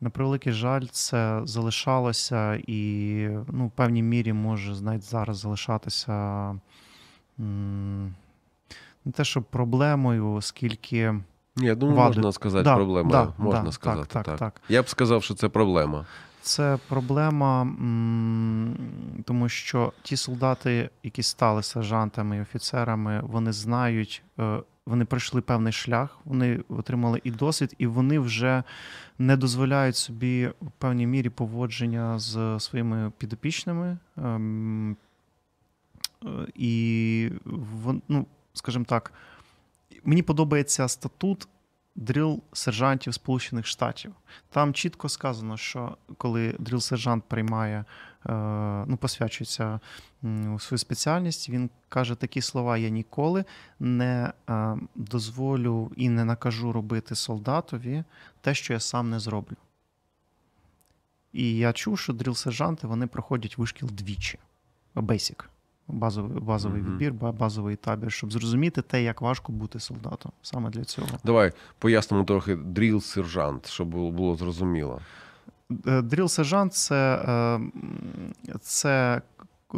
На 0.00 0.10
превеликий 0.10 0.52
жаль, 0.52 0.86
це 0.90 1.40
залишалося 1.44 2.54
і 2.66 3.28
ну, 3.48 3.66
в 3.66 3.70
певній 3.70 4.02
мірі 4.02 4.32
може 4.32 4.82
навіть 4.82 5.02
зараз 5.02 5.38
залишатися 5.38 6.12
м, 7.40 8.14
не 9.04 9.12
те, 9.12 9.24
що 9.24 9.42
проблемою, 9.42 10.32
оскільки. 10.32 11.14
Я 11.56 11.74
думаю, 11.74 11.98
Вади. 11.98 12.16
можна 12.16 12.32
сказати 12.32 12.64
Да, 12.64 12.74
проблема. 12.74 13.10
да, 13.10 13.32
можна 13.38 13.62
да, 13.62 13.72
сказати 13.72 14.08
так, 14.12 14.24
так, 14.26 14.38
так. 14.38 14.60
Я 14.68 14.82
б 14.82 14.88
сказав, 14.88 15.22
що 15.22 15.34
це 15.34 15.48
проблема. 15.48 16.06
Це 16.48 16.78
проблема, 16.88 17.64
тому 19.24 19.48
що 19.48 19.92
ті 20.02 20.16
солдати, 20.16 20.90
які 21.02 21.22
стали 21.22 21.62
сержантами 21.62 22.36
і 22.36 22.40
офіцерами, 22.40 23.20
вони 23.24 23.52
знають, 23.52 24.22
е, 24.38 24.62
вони 24.86 25.04
пройшли 25.04 25.40
певний 25.40 25.72
шлях, 25.72 26.18
вони 26.24 26.60
отримали 26.68 27.20
і 27.24 27.30
досвід, 27.30 27.74
і 27.78 27.86
вони 27.86 28.18
вже 28.18 28.62
не 29.18 29.36
дозволяють 29.36 29.96
собі 29.96 30.46
в 30.46 30.70
певній 30.78 31.06
мірі 31.06 31.28
поводження 31.28 32.18
з 32.18 32.60
своїми 32.60 33.12
підопічними. 33.18 33.98
ем, 34.16 34.96
е, 36.24 36.28
І 36.54 37.30
ну, 38.08 38.26
скажімо 38.52 38.84
так, 38.88 39.12
мені 40.04 40.22
подобається 40.22 40.88
статут 40.88 41.48
дрил 41.98 42.42
сержантів 42.52 43.14
Сполучених 43.14 43.66
Штатів. 43.66 44.14
Там 44.50 44.74
чітко 44.74 45.08
сказано, 45.08 45.56
що 45.56 45.96
коли 46.16 46.54
дрил 46.58 46.80
сержант 46.80 47.24
приймає, 47.24 47.84
е, 48.26 48.32
ну, 48.86 48.96
посвячується 48.96 49.80
у 50.54 50.58
свою 50.58 50.78
спеціальність, 50.78 51.48
він 51.48 51.70
каже 51.88 52.14
такі 52.14 52.40
слова: 52.40 52.78
я 52.78 52.88
ніколи 52.88 53.44
не 53.80 54.32
е, 54.50 54.76
дозволю 54.94 55.92
і 55.96 56.08
не 56.08 56.24
накажу 56.24 56.72
робити 56.72 57.14
солдатові 57.14 58.04
те, 58.40 58.54
що 58.54 58.72
я 58.72 58.80
сам 58.80 59.10
не 59.10 59.20
зроблю. 59.20 59.56
І 61.32 61.56
я 61.56 61.72
чув, 61.72 61.98
що 61.98 62.12
drill 62.12 62.34
сержанти 62.34 62.86
вони 62.86 63.06
проходять 63.06 63.58
вишкіл 63.58 63.88
двічі. 63.92 64.38
Basic. 64.94 65.44
Базовий, 65.88 66.40
базовий 66.40 66.82
Мгм. 66.82 66.90
відбір, 66.90 67.12
базовий 67.32 67.76
табір, 67.76 68.12
щоб 68.12 68.32
зрозуміти 68.32 68.82
те, 68.82 69.02
як 69.02 69.20
важко 69.20 69.52
бути 69.52 69.80
солдатом. 69.80 70.32
Саме 70.42 70.70
для 70.70 70.84
цього. 70.84 71.08
Давай 71.24 71.52
пояснимо 71.78 72.24
трохи 72.24 72.56
drill 72.56 73.00
сержант, 73.00 73.66
щоб 73.66 73.88
було, 73.88 74.10
було 74.10 74.36
зрозуміло. 74.36 75.00
Drill 76.02 76.28
сержант 76.28 76.74
це, 76.74 77.14
е, 78.48 78.58
це 78.60 79.22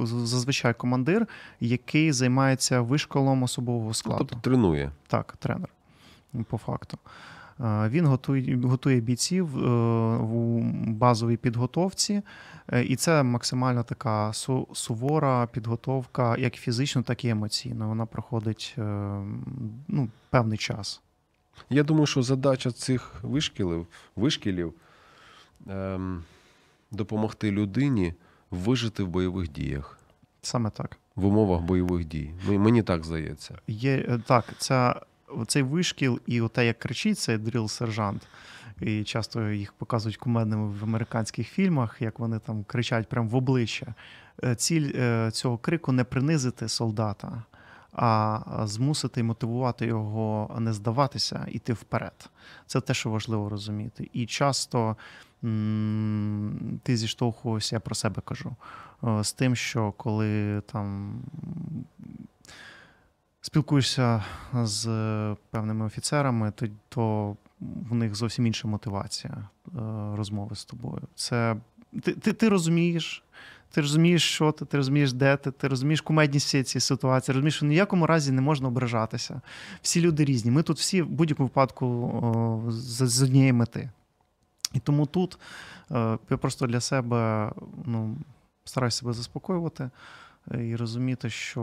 зазвичай 0.04 0.74
командир, 0.74 1.26
який 1.60 2.12
займається 2.12 2.80
вишколом 2.80 3.42
особового 3.42 3.94
складу. 3.94 4.18
Тобто 4.24 4.50
тренує. 4.50 4.90
Так, 5.06 5.36
тренер, 5.38 5.68
по 6.48 6.58
факту. 6.58 6.98
Е, 7.60 7.88
Він 7.88 8.06
готує, 8.06 8.56
готує 8.56 9.00
бійців 9.00 9.58
е, 9.58 9.68
у 10.16 10.60
базовій 10.86 11.36
підготовці, 11.36 12.22
е, 12.72 12.84
і 12.84 12.96
це 12.96 13.22
максимально 13.22 13.82
така 13.82 14.28
су- 14.28 14.74
сувора 14.74 15.46
підготовка, 15.46 16.36
як 16.36 16.54
фізично, 16.54 17.02
так 17.02 17.24
і 17.24 17.28
емоційно. 17.28 17.88
Вона 17.88 18.06
проходить 18.06 18.74
е, 18.78 18.82
ну, 19.88 20.08
певний 20.30 20.58
час. 20.58 21.00
Я 21.70 21.82
думаю, 21.82 22.06
що 22.06 22.22
задача 22.22 22.70
цих 22.72 23.14
вишкілів, 23.22 23.86
вишкілів 24.16 24.72
ем, 25.68 26.22
допомогти 26.90 27.50
людині 27.50 28.14
вижити 28.50 29.02
в 29.02 29.08
бойових 29.08 29.52
діях, 29.52 29.98
Саме 30.42 30.70
так. 30.70 30.96
в 31.16 31.26
умовах 31.26 31.60
бойових 31.62 32.04
дій. 32.04 32.34
Мені- 32.48 32.82
так 32.82 33.04
здається. 33.04 33.58
Є 33.66 33.96
е, 34.08 34.20
так, 34.26 34.44
ця 34.58 35.00
цей 35.46 35.62
вишкіл 35.62 36.20
і 36.26 36.40
оте, 36.40 36.66
як 36.66 36.78
кричить 36.78 37.18
цей 37.18 37.38
дріл-сержант, 37.38 38.22
і 38.80 39.04
часто 39.04 39.50
їх 39.50 39.72
показують 39.72 40.16
кумедними 40.16 40.68
в 40.68 40.84
американських 40.84 41.48
фільмах, 41.48 41.96
як 42.00 42.18
вони 42.18 42.38
там 42.38 42.64
кричать 42.64 43.08
прямо 43.08 43.28
в 43.28 43.34
обличчя. 43.34 43.94
Е, 44.44 44.54
ціль 44.54 44.92
е, 44.94 45.30
цього 45.30 45.58
крику 45.58 45.92
не 45.92 46.04
принизити 46.04 46.68
солдата, 46.68 47.42
а 47.92 48.40
змусити 48.64 49.22
мотивувати 49.22 49.86
його 49.86 50.56
не 50.60 50.72
здаватися, 50.72 51.46
іти 51.50 51.72
вперед. 51.72 52.30
Це 52.66 52.80
те, 52.80 52.94
що 52.94 53.10
важливо 53.10 53.48
розуміти. 53.48 54.10
І 54.12 54.26
часто 54.26 54.96
ти 56.82 56.96
зіштовхувався, 56.96 57.76
я 57.76 57.80
про 57.80 57.94
себе 57.94 58.22
кажу, 58.24 58.56
е, 59.04 59.24
з 59.24 59.32
тим, 59.32 59.56
що 59.56 59.92
коли 59.92 60.60
там. 60.60 61.14
Спілкуєшся 63.50 64.24
з 64.54 64.86
певними 65.50 65.86
офіцерами, 65.86 66.50
то 66.50 66.66
то 66.88 67.36
в 67.60 67.94
них 67.94 68.14
зовсім 68.14 68.46
інша 68.46 68.68
мотивація 68.68 69.48
розмови 70.14 70.56
з 70.56 70.64
тобою. 70.64 71.02
Це 71.14 71.56
ти 72.02 72.12
ти, 72.12 72.32
ти 72.32 72.48
розумієш, 72.48 73.24
ти 73.70 73.80
розумієш, 73.80 74.34
що 74.34 74.52
ти, 74.52 74.64
ти 74.64 74.76
розумієш, 74.76 75.12
де 75.12 75.36
ти, 75.36 75.50
ти 75.50 75.68
розумієш 75.68 76.00
кумедність 76.00 76.48
цієї 76.48 76.64
ситуації, 76.64 77.32
розумієш, 77.34 77.56
що 77.56 77.66
в 77.66 77.68
ніякому 77.68 78.06
разі 78.06 78.32
не 78.32 78.40
можна 78.40 78.68
ображатися. 78.68 79.40
Всі 79.82 80.00
люди 80.00 80.24
різні. 80.24 80.50
Ми 80.50 80.62
тут 80.62 80.78
всі 80.78 81.02
в 81.02 81.08
будь-якому 81.08 81.46
випадку 81.46 81.86
о, 81.86 82.70
з, 82.70 83.08
з 83.08 83.22
однієї 83.22 83.52
мети. 83.52 83.90
І 84.74 84.78
тому 84.78 85.06
тут 85.06 85.38
о, 85.90 86.18
я 86.30 86.36
просто 86.36 86.66
для 86.66 86.80
себе 86.80 87.52
ну, 87.84 88.16
стараюся 88.64 88.98
себе 88.98 89.12
заспокоювати 89.12 89.90
і 90.58 90.76
розуміти, 90.76 91.30
що 91.30 91.60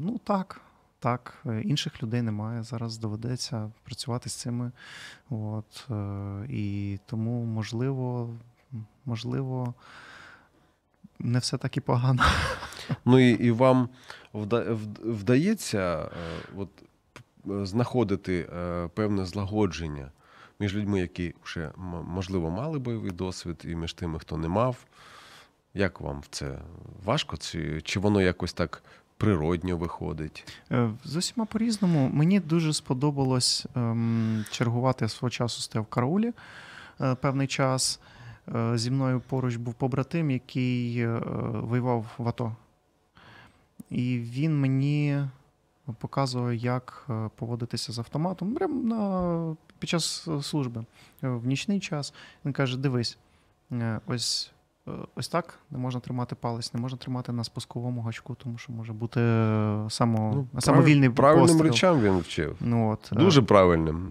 ну 0.00 0.20
так. 0.24 0.60
Так, 1.02 1.44
інших 1.64 2.02
людей 2.02 2.22
немає. 2.22 2.62
Зараз 2.62 2.98
доведеться 2.98 3.70
працювати 3.82 4.28
з 4.30 4.34
цими. 4.34 4.72
От, 5.30 5.88
І 6.48 6.98
тому, 7.06 7.44
можливо, 7.44 8.30
можливо, 9.04 9.74
не 11.18 11.38
все 11.38 11.58
так 11.58 11.76
і 11.76 11.80
погано. 11.80 12.22
Ну 13.04 13.18
і 13.18 13.30
і 13.30 13.50
вам 13.50 13.88
вдається 15.04 15.98
е, 16.02 16.08
от, 16.56 16.68
знаходити 17.68 18.48
е, 18.56 18.88
певне 18.94 19.24
злагодження 19.24 20.10
між 20.60 20.74
людьми, 20.74 21.00
які 21.00 21.34
вже, 21.44 21.70
можливо, 22.06 22.50
мали 22.50 22.78
бойовий 22.78 23.10
досвід, 23.10 23.62
і 23.64 23.74
між 23.74 23.94
тими, 23.94 24.18
хто 24.18 24.36
не 24.36 24.48
мав. 24.48 24.76
Як 25.74 26.00
вам 26.00 26.22
це 26.30 26.58
важко? 27.04 27.36
Чи, 27.36 27.80
Чи 27.82 28.00
воно 28.00 28.20
якось 28.20 28.52
так 28.52 28.82
природньо 29.22 29.76
виходить? 29.76 30.52
Е, 30.70 30.90
з 31.04 31.16
усіма 31.16 31.46
по-різному. 31.46 32.10
Мені 32.12 32.40
дуже 32.40 32.72
сподобалось 32.72 33.66
ем, 33.76 34.44
чергувати 34.50 35.08
свого 35.08 35.30
часу 35.30 35.60
стояв 35.60 35.84
в 35.84 35.88
караулі 35.88 36.32
е, 37.00 37.14
певний 37.14 37.46
час. 37.46 38.00
Е, 38.54 38.78
зі 38.78 38.90
мною 38.90 39.20
поруч 39.20 39.56
був 39.56 39.74
побратим, 39.74 40.30
який 40.30 40.98
е, 40.98 41.20
воював 41.54 42.06
в 42.18 42.28
АТО. 42.28 42.56
І 43.90 44.18
він 44.18 44.60
мені 44.60 45.24
показував, 45.98 46.54
як 46.54 47.06
е, 47.10 47.30
поводитися 47.36 47.92
з 47.92 47.98
автоматом 47.98 48.54
прямо 48.54 48.74
на, 48.74 49.56
під 49.78 49.88
час 49.88 50.28
служби 50.42 50.84
в 51.22 51.46
нічний 51.46 51.80
час. 51.80 52.14
Він 52.44 52.52
каже: 52.52 52.78
дивись, 52.78 53.18
ось 54.06 54.52
ось 55.14 55.28
так 55.28 55.58
не 55.70 55.78
можна 55.78 56.00
тримати 56.00 56.34
палець, 56.34 56.74
не 56.74 56.80
можна 56.80 56.98
тримати 56.98 57.32
на 57.32 57.44
спусковому 57.44 58.02
гачку, 58.02 58.34
тому 58.34 58.58
що 58.58 58.72
може 58.72 58.92
бути 58.92 59.20
само, 59.88 60.46
ну, 60.52 60.60
самовільний 60.60 61.10
Правильним 61.10 61.48
постріл. 61.48 61.66
речам 61.66 62.00
він 62.00 62.18
вчив. 62.18 62.56
Ну, 62.60 62.90
от, 62.90 63.08
Дуже 63.12 63.42
правильним. 63.42 64.10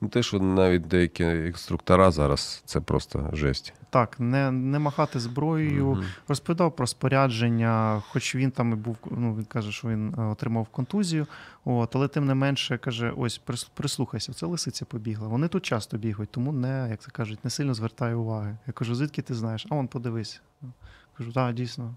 Ну, 0.00 0.08
Те, 0.08 0.22
що 0.22 0.38
навіть 0.38 0.88
деякі 0.88 1.24
інструктора 1.24 2.10
зараз 2.10 2.62
це 2.64 2.80
просто 2.80 3.30
жесть. 3.32 3.74
Так, 3.90 4.20
не 4.20 4.50
не 4.50 4.78
махати 4.78 5.20
зброєю, 5.20 5.86
угу. 5.86 6.02
розповідав 6.28 6.76
про 6.76 6.86
спорядження, 6.86 8.02
хоч 8.08 8.34
він 8.34 8.50
там 8.50 8.72
і 8.72 8.74
був, 8.74 8.96
ну 9.10 9.34
він 9.34 9.44
каже, 9.44 9.72
що 9.72 9.88
він 9.88 10.14
е, 10.18 10.22
отримав 10.22 10.66
контузію. 10.66 11.26
От, 11.64 11.96
але 11.96 12.08
тим 12.08 12.26
не 12.26 12.34
менше 12.34 12.78
каже: 12.78 13.12
ось 13.16 13.40
прислухайся, 13.74 14.32
це 14.32 14.46
лисиця 14.46 14.84
побігла. 14.84 15.28
Вони 15.28 15.48
тут 15.48 15.62
часто 15.62 15.96
бігають, 15.96 16.30
тому 16.30 16.52
не, 16.52 16.86
як 16.90 17.00
це 17.00 17.10
кажуть, 17.10 17.44
не 17.44 17.50
сильно 17.50 17.74
звертає 17.74 18.14
уваги. 18.14 18.56
Я 18.66 18.72
кажу, 18.72 18.94
звідки 18.94 19.22
ти 19.22 19.34
знаєш? 19.34 19.66
А 19.70 19.74
он 19.74 19.88
подивись. 20.08 20.40
Кажу, 21.18 21.32
так, 21.32 21.54
дійсно. 21.54 21.94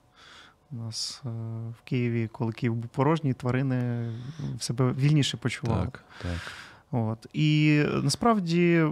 У 0.72 0.76
нас 0.76 1.22
е, 1.26 1.30
в 1.70 1.82
Києві, 1.84 2.30
коли 2.32 2.52
Київ 2.52 2.76
був 2.76 2.90
порожній, 2.90 3.34
тварини 3.34 4.10
в 4.58 4.64
себе 4.64 4.92
вільніше 4.92 5.38
почували. 5.38 5.86
Так, 5.86 6.04
так. 6.22 6.52
От 6.92 7.28
і 7.34 7.82
насправді 8.04 8.86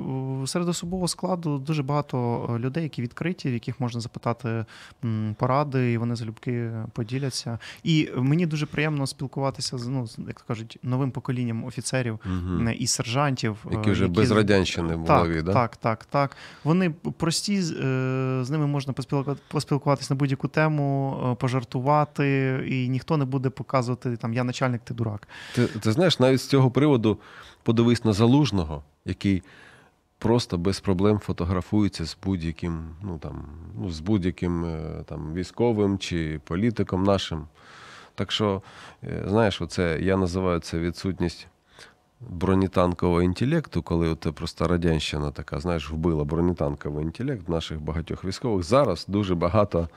серед 0.46 0.70
особового 0.70 1.08
складу 1.08 1.58
дуже 1.58 1.84
багато 1.84 2.50
е, 2.56 2.60
людей, 2.60 2.84
які 2.84 3.02
відкриті, 3.02 3.46
в 3.46 3.54
яких 3.54 3.80
можна 3.80 4.02
запитати 4.02 4.66
поради, 5.38 5.92
і 5.92 5.98
вони 5.98 6.16
залюбки 6.16 6.72
поділяться. 6.94 7.60
І 7.84 8.10
мені 8.16 8.46
дуже 8.46 8.66
приємно 8.66 9.08
спілкуватися 9.08 9.78
з 9.78 9.88
ну 9.88 10.08
як 10.28 10.44
кажуть, 10.48 10.80
новим 10.84 11.12
поколінням 11.12 11.66
офіцерів 11.66 12.20
угу. 12.26 12.70
і 12.70 12.88
сержантів, 12.88 13.58
е, 13.66 13.76
які 13.76 13.92
вже 13.92 14.04
які... 14.04 14.16
без 14.16 14.32
радянщини 14.32 14.96
в 14.96 15.06
так, 15.06 15.18
голові, 15.18 15.42
да? 15.42 15.54
так, 15.54 15.78
так, 15.78 16.06
так. 16.06 16.38
Вони 16.64 16.90
прості, 17.18 17.62
з 17.62 18.50
ними 18.50 18.68
можна 18.68 18.94
поспілкуватися 19.48 20.14
на 20.14 20.18
будь-яку 20.18 20.48
тему, 20.48 21.38
пожартувати, 21.40 22.60
і 22.68 22.90
ніхто 22.90 23.18
не 23.18 23.26
буде 23.26 23.50
показувати 23.50 24.18
там 24.18 24.34
я 24.34 24.44
начальник, 24.44 24.82
ти 24.82 24.94
дурак. 24.94 25.28
Ти, 25.56 25.66
ти 25.68 25.92
знаєш, 25.92 26.20
навіть 26.20 26.42
з 26.42 26.48
цього 26.48 26.72
приводу 26.72 27.18
подивись 27.70 28.06
на 28.06 28.14
залужного, 28.14 28.84
який 29.06 29.44
просто 30.18 30.58
без 30.58 30.80
проблем 30.80 31.20
фотографується 31.20 32.06
з 32.06 32.18
будь-яким, 32.24 32.96
ну 33.02 33.18
там, 33.18 33.46
ну, 33.80 33.90
з 33.90 34.00
будь-яким 34.00 34.66
е, 34.66 35.04
там 35.06 35.34
військовим 35.34 35.98
чи 35.98 36.40
політиком 36.44 37.04
нашим. 37.04 37.48
Так 38.16 38.32
що, 38.32 38.62
е, 39.04 39.24
знаєш, 39.28 39.62
оце 39.62 40.00
я 40.02 40.18
називаю 40.18 40.60
це 40.60 40.80
відсутність 40.80 41.48
бронетанкового 42.20 43.22
інтелекту, 43.22 43.82
коли 43.82 44.18
це 44.24 44.32
просто 44.32 44.68
радянщина 44.68 45.32
така, 45.32 45.60
знаєш, 45.60 45.92
вбила 45.92 46.24
бронетанковий 46.24 47.06
інтелект 47.06 47.50
наших 47.50 47.82
багатьох 47.82 48.26
військових. 48.26 48.64
Зараз 48.64 49.06
дуже 49.08 49.36
багато, 49.36 49.90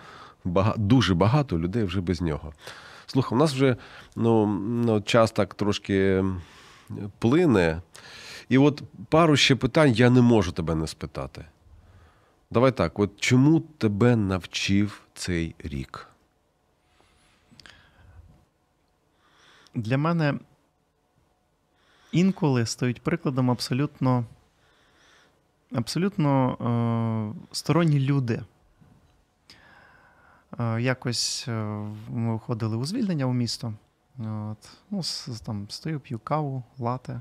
бага, 0.45 0.75
дуже 0.77 1.15
багато 1.15 1.59
людей 1.59 1.85
вже 1.85 2.01
без 2.01 2.21
нього. 2.21 2.53
Слухай, 3.07 3.37
у 3.37 3.39
нас 3.39 3.53
вже 3.53 3.77
ну, 4.17 4.47
ну, 4.87 5.01
час 5.01 5.31
так 5.31 5.55
трошки 5.55 6.25
плине. 7.19 7.83
І 8.49 8.59
от 8.59 8.83
пару 9.09 9.37
ще 9.37 9.57
питань 9.57 9.93
я 9.93 10.11
не 10.11 10.23
можу 10.23 10.53
тебе 10.53 10.75
не 10.75 10.87
спитати. 10.87 11.45
Давай 12.51 12.73
так: 12.73 12.99
от 12.99 13.21
чому 13.21 13.61
тебе 13.61 14.17
навчив 14.17 15.03
цей 15.15 15.55
рік? 15.59 16.09
Для 19.75 19.99
мене 19.99 20.35
інколи 22.13 22.67
стають 22.67 23.03
прикладом 23.03 23.51
абсолютно 23.51 24.25
абсолютно 25.75 26.53
е, 26.53 27.55
сторонні 27.55 28.01
люди. 28.01 28.43
Е, 30.59 30.81
якось 30.81 31.45
е, 31.49 31.53
ми 32.09 32.33
виходили 32.33 32.77
у 32.77 32.85
звільнення 32.85 33.27
у 33.27 33.33
місто. 33.33 33.75
От. 34.19 34.71
Ну, 34.91 35.03
там 35.45 35.71
Стою, 35.71 36.01
п'ю 36.01 36.19
каву, 36.19 36.63
лате. 36.79 37.21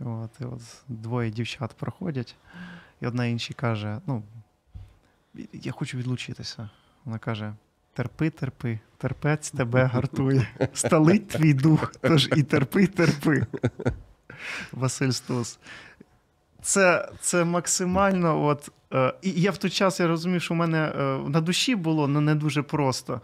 От, 0.00 0.30
і 0.40 0.44
от 0.44 0.62
Двоє 0.88 1.30
дівчат 1.30 1.74
проходять, 1.74 2.36
і 3.00 3.06
одна 3.06 3.26
іншій 3.26 3.54
каже: 3.54 4.00
ну, 4.06 4.22
я 5.52 5.72
хочу 5.72 5.98
відлучитися. 5.98 6.70
Вона 7.04 7.18
каже: 7.18 7.54
терпи, 7.92 8.30
терпи, 8.30 8.78
терпець 8.98 9.50
тебе 9.50 9.84
гартує. 9.84 10.48
Сталить 10.72 11.28
твій 11.28 11.54
дух, 11.54 11.92
тож 12.00 12.28
і 12.36 12.42
терпи, 12.42 12.86
терпи. 12.86 13.46
Василь 14.72 15.10
Стус. 15.10 15.58
Це 16.62 17.08
це 17.20 17.44
максимально. 17.44 18.44
от, 18.44 18.70
е, 18.94 19.14
І 19.22 19.30
я 19.30 19.50
в 19.50 19.56
той 19.56 19.70
час 19.70 20.00
я 20.00 20.06
розумів, 20.06 20.42
що 20.42 20.54
в 20.54 20.56
мене 20.56 20.78
е, 20.78 21.18
на 21.28 21.40
душі 21.40 21.74
було 21.74 22.08
ну, 22.08 22.20
не 22.20 22.34
дуже 22.34 22.62
просто. 22.62 23.20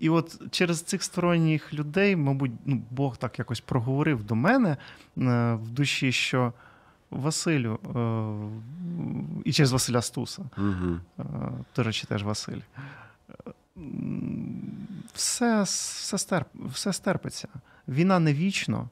І 0.00 0.08
от 0.08 0.50
через 0.50 0.82
цих 0.82 1.02
сторонніх 1.02 1.74
людей, 1.74 2.16
мабуть, 2.16 2.52
ну, 2.64 2.82
Бог 2.90 3.16
так 3.16 3.38
якось 3.38 3.60
проговорив 3.60 4.24
до 4.24 4.34
мене 4.34 4.70
е, 4.70 4.78
в 5.54 5.70
душі, 5.70 6.12
що 6.12 6.52
Василю, 7.10 7.78
е, 7.84 9.42
і 9.44 9.52
через 9.52 9.72
Василя 9.72 10.02
Стуса, 10.02 10.42
угу. 10.58 11.00
до 11.76 11.82
речі, 11.82 12.06
теж 12.06 12.22
Василь. 12.22 12.60
Все 15.12 15.62
все, 15.62 16.18
стерп, 16.18 16.48
все 16.54 16.92
стерпиться. 16.92 17.48
Війна 17.88 18.18
не 18.18 18.34
вічно, 18.34 18.88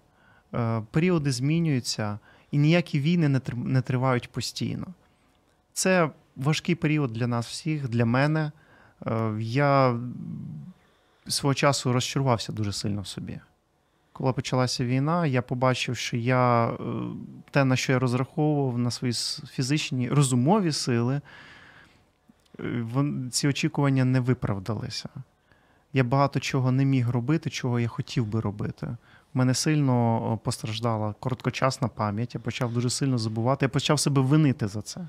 періоди 0.90 1.32
змінюються, 1.32 2.18
і 2.50 2.58
ніякі 2.58 3.00
війни 3.00 3.40
не 3.54 3.80
тривають 3.80 4.32
постійно. 4.32 4.86
Це 5.72 6.10
важкий 6.36 6.74
період 6.74 7.12
для 7.12 7.26
нас 7.26 7.46
всіх, 7.46 7.88
для 7.88 8.04
мене. 8.04 8.52
Я 9.38 9.98
свого 11.28 11.54
часу 11.54 11.92
розчарувався 11.92 12.52
дуже 12.52 12.72
сильно 12.72 13.00
в 13.00 13.06
собі. 13.06 13.40
коли 14.12 14.32
почалася 14.32 14.84
війна, 14.84 15.26
я 15.26 15.42
побачив, 15.42 15.96
що 15.96 16.16
я 16.16 16.66
е, 16.66 16.76
те, 17.50 17.64
на 17.64 17.76
що 17.76 17.92
я 17.92 17.98
розраховував, 17.98 18.78
на 18.78 18.90
свої 18.90 19.12
фізичні 19.50 20.08
розумові 20.08 20.72
сили, 20.72 21.20
е, 22.60 22.84
ці 23.30 23.48
очікування 23.48 24.04
не 24.04 24.20
виправдалися. 24.20 25.08
Я 25.92 26.04
багато 26.04 26.40
чого 26.40 26.72
не 26.72 26.84
міг 26.84 27.10
робити, 27.10 27.50
чого 27.50 27.80
я 27.80 27.88
хотів 27.88 28.26
би 28.26 28.40
робити. 28.40 28.96
У 29.34 29.38
мене 29.38 29.54
сильно 29.54 30.38
постраждала 30.44 31.14
короткочасна 31.20 31.88
пам'ять, 31.88 32.34
я 32.34 32.40
почав 32.40 32.72
дуже 32.72 32.90
сильно 32.90 33.18
забувати, 33.18 33.64
я 33.64 33.68
почав 33.68 34.00
себе 34.00 34.22
винити 34.22 34.68
за 34.68 34.82
це. 34.82 35.08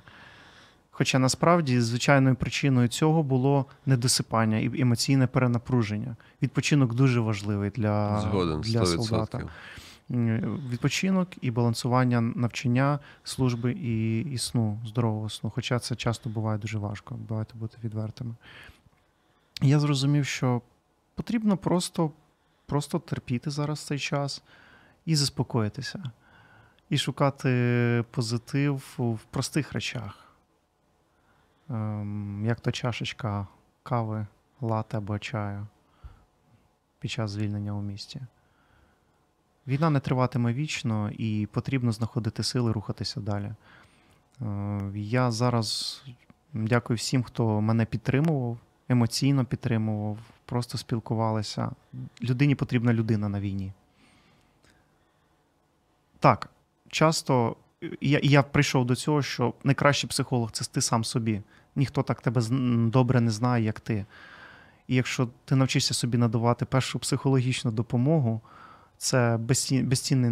Хоча 1.00 1.20
насправді 1.20 1.82
звичайною 1.82 2.36
причиною 2.36 2.88
цього 2.88 3.24
було 3.24 3.66
недосипання 3.86 4.58
і 4.58 4.82
емоційне 4.82 5.28
перенапруження. 5.28 6.16
Відпочинок 6.42 6.94
дуже 6.94 7.20
важливий 7.20 7.70
для 7.70 8.20
Згоден, 8.20 8.62
для 8.62 8.86
солдата. 8.86 9.42
Відпочинок 10.70 11.30
і 11.42 11.52
балансування 11.52 12.22
навчання, 12.22 13.00
служби 13.24 13.72
і, 13.72 14.20
і 14.20 14.38
сну, 14.38 14.80
здорового 14.86 15.30
сну. 15.30 15.52
Хоча 15.56 15.80
це 15.80 15.96
часто 15.96 16.30
буває 16.30 16.58
дуже 16.58 16.78
важко, 16.78 17.20
давайте 17.28 17.54
бути 17.58 17.78
відвертими. 17.84 18.36
Я 19.62 19.80
зрозумів, 19.80 20.26
що 20.26 20.62
потрібно 21.16 21.58
просто, 21.58 22.12
просто 22.66 23.00
терпіти 23.00 23.50
зараз 23.50 23.80
цей 23.80 24.00
час 24.00 24.44
і 25.06 25.16
заспокоїтися, 25.16 26.04
і 26.90 26.98
шукати 26.98 28.04
позитив 28.12 28.84
в 28.98 29.20
простих 29.32 29.74
речах. 29.74 30.29
Ем, 31.70 32.46
як 32.46 32.60
то 32.60 32.72
чашечка 32.72 33.48
кави, 33.84 34.28
лати 34.62 34.98
або 34.98 35.20
чаю 35.20 35.68
під 37.00 37.12
час 37.12 37.32
звільнення 37.32 37.74
у 37.74 37.82
місті. 37.82 38.22
Війна 39.68 39.90
не 39.90 40.00
триватиме 40.00 40.54
вічно 40.54 41.12
і 41.12 41.48
потрібно 41.52 41.92
знаходити 41.92 42.44
сили 42.44 42.72
рухатися 42.72 43.20
далі. 43.20 43.52
Е, 44.42 44.92
я 44.96 45.32
зараз 45.32 46.02
дякую 46.54 46.98
всім, 46.98 47.24
хто 47.24 47.62
мене 47.62 47.86
підтримував, 47.86 48.58
емоційно 48.90 49.46
підтримував, 49.46 50.18
просто 50.46 50.78
спілкувалися. 50.78 51.72
Людині 52.22 52.56
потрібна 52.56 52.94
людина 52.94 53.30
на 53.30 53.40
війні. 53.40 53.74
Так, 56.20 56.50
часто 56.88 57.56
я 58.02 58.20
я 58.24 58.44
прийшов 58.44 58.86
до 58.86 58.96
цього, 58.96 59.22
що 59.22 59.54
найкращий 59.64 60.10
психолог 60.10 60.52
це 60.52 60.66
ти 60.66 60.82
сам 60.82 61.04
собі 61.04 61.42
ніхто 61.76 62.04
так 62.04 62.22
тебе 62.22 62.42
добре 62.90 63.22
не 63.22 63.32
знає, 63.32 63.64
як 63.64 63.80
ти. 63.80 64.06
І 64.88 64.96
якщо 64.96 65.30
ти 65.46 65.56
навчишся 65.56 65.94
собі 65.94 66.18
надавати 66.18 66.66
першу 66.66 67.00
психологічну 67.00 67.72
допомогу, 67.72 68.42
це 68.98 69.38
безцінний 69.84 70.30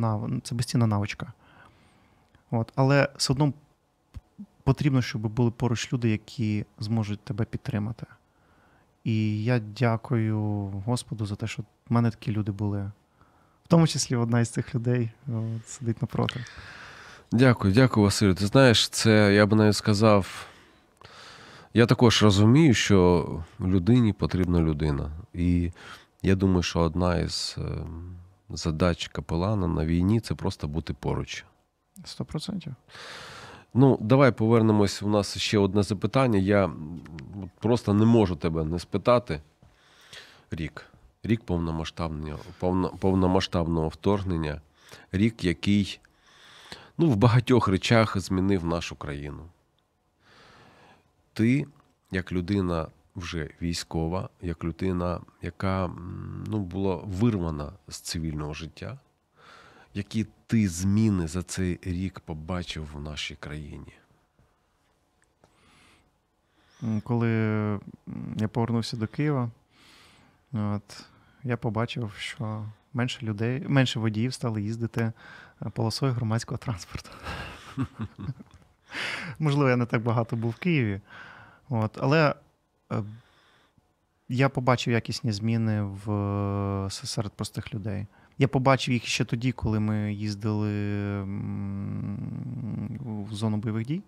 нав... 0.00 0.30
це 0.42 0.54
безцінна 0.54 0.86
навичка. 0.86 1.32
От. 2.50 2.72
Але 2.74 3.08
все 3.16 3.32
одно 3.32 3.52
потрібно, 4.64 5.02
щоб 5.02 5.20
були 5.22 5.50
поруч 5.50 5.92
люди, 5.92 6.10
які 6.10 6.64
зможуть 6.78 7.20
тебе 7.20 7.44
підтримати. 7.44 8.06
І 9.04 9.44
я 9.44 9.58
дякую 9.58 10.38
Господу 10.86 11.26
за 11.26 11.36
те, 11.36 11.46
що 11.46 11.62
в 11.62 11.92
мене 11.92 12.10
такі 12.10 12.32
люди 12.32 12.52
були. 12.52 12.90
В 13.64 13.68
тому 13.68 13.86
числі 13.86 14.16
одна 14.16 14.40
із 14.40 14.48
цих 14.48 14.74
людей 14.74 15.10
сидить 15.66 16.02
напроти. 16.02 16.44
Дякую, 17.32 17.74
дякую, 17.74 18.04
Василю. 18.04 18.34
Ти 18.34 18.46
знаєш, 18.46 18.88
це 18.88 19.34
я 19.34 19.46
б 19.46 19.54
навіть 19.54 19.76
сказав. 19.76 20.46
Я 21.74 21.86
також 21.86 22.22
розумію, 22.22 22.74
що 22.74 23.26
людині 23.60 24.12
потрібна 24.12 24.60
людина. 24.60 25.10
І 25.34 25.72
я 26.22 26.34
думаю, 26.34 26.62
що 26.62 26.80
одна 26.80 27.18
із 27.18 27.56
е, 27.58 27.62
задач 28.50 29.08
капелана 29.08 29.66
на 29.66 29.86
війні 29.86 30.20
це 30.20 30.34
просто 30.34 30.68
бути 30.68 30.94
поруч. 30.94 31.44
Сто 32.04 32.24
процентів. 32.24 32.74
Ну, 33.74 33.98
давай 34.00 34.32
повернемось. 34.32 35.02
У 35.02 35.08
нас 35.08 35.38
ще 35.38 35.58
одне 35.58 35.82
запитання. 35.82 36.38
Я 36.38 36.70
просто 37.58 37.94
не 37.94 38.04
можу 38.04 38.36
тебе 38.36 38.64
не 38.64 38.78
спитати. 38.78 39.40
Рік. 40.50 40.86
Рік 41.22 41.44
повномасштабного 41.44 42.38
повномасштабного 42.98 43.88
вторгнення, 43.88 44.60
рік, 45.12 45.44
який 45.44 46.00
ну, 46.98 47.10
в 47.10 47.16
багатьох 47.16 47.68
речах 47.68 48.18
змінив 48.20 48.64
нашу 48.64 48.96
країну 48.96 49.44
ти, 51.32 51.66
як 52.10 52.32
людина 52.32 52.86
вже 53.16 53.50
військова, 53.62 54.28
як 54.42 54.64
людина, 54.64 55.20
яка 55.42 55.90
ну, 56.46 56.58
була 56.58 56.96
вирвана 56.96 57.72
з 57.88 57.96
цивільного 57.96 58.54
життя, 58.54 58.98
які 59.94 60.26
ти 60.46 60.68
зміни 60.68 61.28
за 61.28 61.42
цей 61.42 61.78
рік 61.82 62.20
побачив 62.20 62.88
в 62.94 63.00
нашій 63.00 63.34
країні? 63.34 63.92
Коли 67.04 67.28
я 68.36 68.48
повернувся 68.48 68.96
до 68.96 69.06
Києва, 69.06 69.50
от, 70.52 71.04
я 71.44 71.56
побачив, 71.56 72.12
що 72.18 72.66
менше 72.92 73.26
людей, 73.26 73.64
менше 73.68 74.00
водіїв 74.00 74.34
стали 74.34 74.62
їздити 74.62 75.12
полосою 75.72 76.12
громадського 76.12 76.58
транспорту. 76.58 77.10
Можливо, 79.38 79.70
я 79.70 79.76
не 79.76 79.86
так 79.86 80.02
багато 80.02 80.36
був 80.36 80.50
в 80.50 80.56
Києві. 80.56 81.00
От, 81.68 81.98
Але 82.00 82.34
е, 82.92 83.02
я 84.28 84.48
побачив 84.48 84.92
якісні 84.92 85.32
зміни 85.32 85.82
в, 85.82 86.88
серед 86.90 87.32
простих 87.32 87.74
людей. 87.74 88.06
Я 88.38 88.48
побачив 88.48 88.94
їх 88.94 89.04
ще 89.04 89.24
тоді, 89.24 89.52
коли 89.52 89.80
ми 89.80 90.14
їздили 90.14 91.22
в 93.02 93.32
зону 93.32 93.56
бойових 93.56 93.86
дій. 93.86 94.02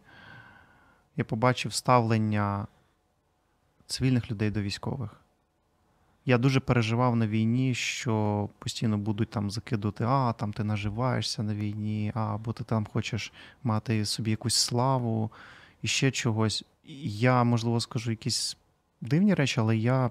Я 1.17 1.25
побачив 1.25 1.73
ставлення 1.73 2.67
цивільних 3.87 4.31
людей 4.31 4.51
до 4.51 4.63
військових. 4.63 5.24
Я 6.27 6.39
дуже 6.39 6.61
переживав 6.61 7.17
на 7.17 7.27
війні, 7.27 7.75
що 7.75 8.49
постійно 8.59 8.99
будуть 8.99 9.31
там 9.31 9.51
закидувати, 9.51 10.05
а 10.05 10.33
там 10.33 10.53
ти 10.53 10.65
наживаєшся 10.65 11.43
на 11.43 11.55
війні, 11.55 12.13
а 12.15 12.35
або 12.35 12.53
ти 12.53 12.65
там 12.65 12.87
хочеш 12.93 13.33
мати 13.63 14.05
собі 14.05 14.31
якусь 14.31 14.55
славу 14.55 15.31
і 15.83 15.89
ще 15.89 16.11
чогось. 16.11 16.65
Я, 17.05 17.45
можливо, 17.45 17.81
скажу 17.81 18.11
якісь 18.11 18.57
дивні 19.01 19.35
речі, 19.35 19.61
але 19.61 19.77
я 19.77 20.11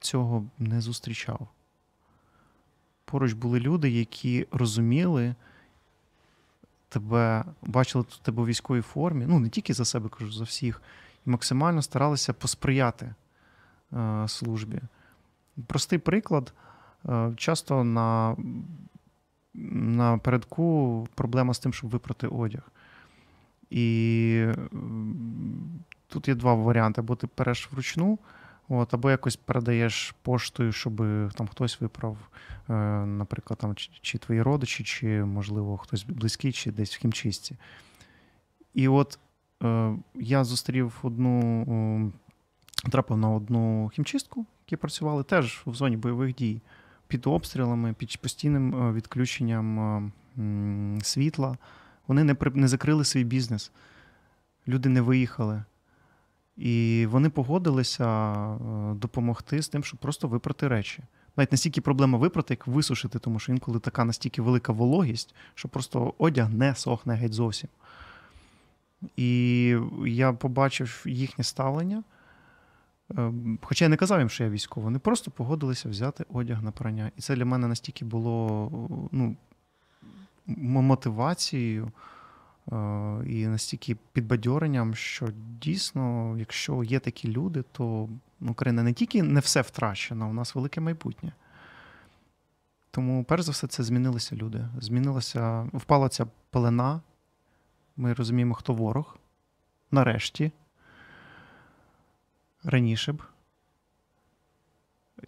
цього 0.00 0.44
не 0.58 0.80
зустрічав. 0.80 1.48
Поруч 3.04 3.32
були 3.32 3.60
люди, 3.60 3.90
які 3.90 4.46
розуміли 4.50 5.34
тебе, 6.88 7.44
бачили 7.62 8.04
тебе 8.22 8.42
у 8.42 8.46
військовій 8.46 8.80
формі, 8.80 9.24
ну 9.28 9.38
не 9.38 9.48
тільки 9.48 9.74
за 9.74 9.84
себе 9.84 10.08
кажу, 10.08 10.32
за 10.32 10.44
всіх, 10.44 10.82
і 11.26 11.30
максимально 11.30 11.82
старалися 11.82 12.32
посприяти 12.32 13.14
е, 13.92 14.28
службі. 14.28 14.80
Простий 15.66 15.98
приклад. 15.98 16.52
Е, 17.08 17.32
часто 17.36 17.84
на 17.84 18.36
на 19.54 20.18
передку 20.18 21.08
проблема 21.14 21.54
з 21.54 21.58
тим, 21.58 21.72
щоб 21.72 21.90
випрати 21.90 22.26
одяг. 22.26 22.62
І 23.70 24.46
тут 26.08 26.28
є 26.28 26.34
два 26.34 26.54
варіанти: 26.54 27.00
або 27.00 27.16
ти 27.16 27.26
переш 27.26 27.72
вручну, 27.72 28.18
от, 28.68 28.94
або 28.94 29.10
якось 29.10 29.36
передаєш 29.36 30.14
поштою, 30.22 30.72
щоб 30.72 30.96
там 31.34 31.48
хтось 31.48 31.80
виправ, 31.80 32.16
е, 32.68 32.72
наприклад, 33.06 33.58
там, 33.58 33.74
чи, 33.74 33.90
чи 34.00 34.18
твої 34.18 34.42
родичі, 34.42 34.84
чи, 34.84 35.24
можливо, 35.24 35.76
хтось 35.76 36.04
близький, 36.04 36.52
чи 36.52 36.72
десь 36.72 36.96
в 36.96 36.98
хімчисті. 36.98 37.56
І 38.74 38.88
от 38.88 39.18
е, 39.62 39.94
я 40.14 40.44
зустрів 40.44 40.98
одну, 41.02 42.12
трапив 42.90 43.16
на 43.16 43.30
одну 43.30 43.88
хімчистку, 43.94 44.46
які 44.70 44.80
працювали 44.80 45.22
теж 45.22 45.62
в 45.66 45.74
зоні 45.74 45.96
бойових 45.96 46.34
дій 46.34 46.60
під 47.08 47.26
обстрілами, 47.26 47.92
під 47.92 48.16
постійним 48.20 48.74
е, 48.74 48.92
відключенням 48.92 50.12
світла. 51.02 51.56
Вони 52.06 52.24
не 52.24 52.36
не 52.54 52.68
закрили 52.68 53.04
свій 53.04 53.24
бізнес, 53.24 53.72
люди 54.68 54.88
не 54.88 55.00
виїхали. 55.00 55.64
І 56.56 57.06
вони 57.10 57.30
погодилися 57.30 58.06
е, 58.06 58.58
допомогти 58.94 59.62
з 59.62 59.68
тим, 59.68 59.84
щоб 59.84 60.00
просто 60.00 60.28
випрати 60.28 60.68
речі. 60.68 61.02
Навіть 61.36 61.52
настільки 61.52 61.80
проблема 61.80 62.18
випрати, 62.18 62.54
як 62.54 62.66
висушити, 62.66 63.18
тому 63.18 63.38
що 63.38 63.52
інколи 63.52 63.78
така 63.78 64.04
настільки 64.04 64.42
велика 64.42 64.72
вологість, 64.72 65.34
що 65.54 65.68
просто 65.68 66.14
одяг 66.18 66.50
не 66.54 66.74
сохне 66.74 67.14
геть 67.14 67.32
зовсім. 67.32 67.68
І 69.16 69.76
я 70.06 70.32
побачив 70.32 71.02
їхнє 71.06 71.44
ставлення. 71.44 72.02
Ем, 73.16 73.58
хоча 73.62 73.84
я 73.84 73.88
не 73.88 73.96
казав 73.96 74.18
їм, 74.18 74.28
що 74.28 74.44
я 74.44 74.50
військовий, 74.50 74.84
вони 74.84 74.98
просто 74.98 75.30
погодилися 75.30 75.88
взяти 75.88 76.24
одяг 76.32 76.62
на 76.62 76.70
прання. 76.70 77.10
І 77.16 77.20
це 77.20 77.36
для 77.36 77.44
мене 77.44 77.68
настільки 77.68 78.04
було 78.04 78.70
ну, 79.12 79.36
мотивацією 80.56 81.92
е, 82.72 82.76
і 83.26 83.46
настільки 83.46 83.96
підбадьоренням, 84.12 84.94
що 84.94 85.28
дійсно, 85.60 86.36
якщо 86.38 86.84
є 86.84 86.98
такі 86.98 87.28
люди, 87.28 87.64
то 87.72 88.08
Україна 88.40 88.82
не 88.82 88.92
тільки 88.92 89.22
не 89.22 89.40
все 89.40 89.60
втрачено, 89.60 90.28
у 90.28 90.32
нас 90.32 90.54
велике 90.54 90.80
майбутнє. 90.80 91.32
Тому, 92.90 93.24
перш 93.24 93.42
за 93.42 93.52
все, 93.52 93.66
це 93.66 93.82
змінилися 93.82 94.36
люди. 94.36 94.68
Змінилася, 94.78 95.68
впала 95.72 96.08
ця 96.08 96.26
пелена. 96.50 97.00
Ми 97.96 98.12
розуміємо, 98.12 98.54
хто 98.54 98.72
ворог. 98.72 99.16
Нарешті. 99.90 100.52
Раніше 102.64 103.12
б. 103.12 103.22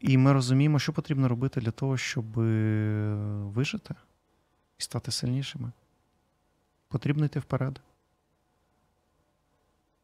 І 0.00 0.18
ми 0.18 0.32
розуміємо, 0.32 0.78
що 0.78 0.92
потрібно 0.92 1.28
робити 1.28 1.60
для 1.60 1.70
того, 1.70 1.96
щоб 1.96 2.40
е, 2.40 3.14
вижити 3.44 3.94
і 4.78 4.82
стати 4.82 5.12
сильнішими. 5.12 5.72
Потрібно 6.88 7.24
йти 7.24 7.38
вперед. 7.38 7.80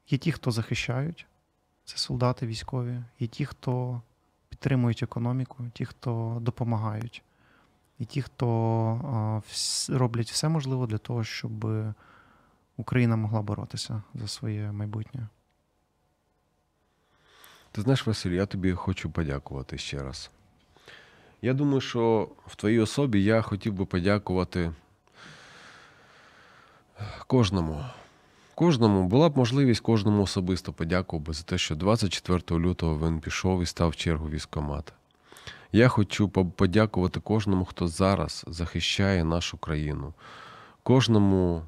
Є 0.08 0.18
ті, 0.18 0.32
хто 0.32 0.50
захищають, 0.50 1.26
це 1.84 1.96
солдати 1.96 2.46
військові, 2.46 3.02
є 3.18 3.26
ті, 3.26 3.46
хто 3.46 4.02
підтримують 4.48 5.02
економіку, 5.02 5.64
ті, 5.72 5.84
хто 5.84 6.38
допомагають, 6.40 7.22
і 7.98 8.04
ті, 8.04 8.22
хто 8.22 9.42
роблять 9.88 10.30
все 10.30 10.48
можливе 10.48 10.86
для 10.86 10.98
того, 10.98 11.24
щоб 11.24 11.66
Україна 12.76 13.16
могла 13.16 13.42
боротися 13.42 14.02
за 14.14 14.28
своє 14.28 14.72
майбутнє. 14.72 15.28
Ти 17.78 17.82
знаєш, 17.82 18.06
Василь, 18.06 18.30
я 18.30 18.46
тобі 18.46 18.72
хочу 18.72 19.10
подякувати 19.10 19.78
ще 19.78 20.02
раз. 20.02 20.30
Я 21.42 21.54
думаю, 21.54 21.80
що 21.80 22.28
в 22.46 22.56
твоїй 22.56 22.80
особі 22.80 23.22
я 23.22 23.42
хотів 23.42 23.72
би 23.72 23.84
подякувати 23.84 24.72
кожному. 27.26 27.84
Кожному 28.54 29.04
була 29.08 29.28
б 29.28 29.36
можливість 29.36 29.80
кожному 29.80 30.22
особисто 30.22 30.72
подякував 30.72 31.26
би 31.26 31.32
за 31.32 31.42
те, 31.42 31.58
що 31.58 31.74
24 31.76 32.60
лютого 32.60 33.08
він 33.08 33.20
пішов 33.20 33.62
і 33.62 33.66
став 33.66 33.88
в 33.88 33.96
чергу 33.96 34.28
військомата. 34.28 34.92
Я 35.72 35.88
хочу 35.88 36.28
подякувати 36.28 37.20
кожному, 37.20 37.64
хто 37.64 37.88
зараз 37.88 38.44
захищає 38.46 39.24
нашу 39.24 39.58
країну, 39.58 40.14
кожному 40.82 41.62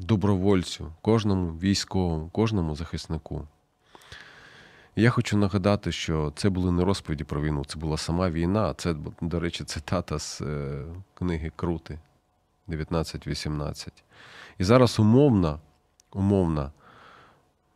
добровольцю, 0.00 0.92
кожному 1.02 1.52
військовому, 1.52 2.28
кожному 2.28 2.76
захиснику. 2.76 3.48
Я 5.00 5.10
хочу 5.10 5.36
нагадати, 5.36 5.92
що 5.92 6.32
це 6.36 6.48
були 6.48 6.72
не 6.72 6.84
розповіді 6.84 7.24
про 7.24 7.42
війну, 7.42 7.64
це 7.64 7.78
була 7.78 7.96
сама 7.96 8.30
війна. 8.30 8.74
Це, 8.74 8.94
до 9.20 9.40
речі, 9.40 9.64
цитата 9.64 10.18
з 10.18 10.40
е, 10.40 10.84
книги 11.14 11.52
Крути 11.56 11.98
1918. 12.68 14.04
І 14.58 14.64
зараз 14.64 15.00
умовно, 15.00 15.60
умовно, 16.12 16.72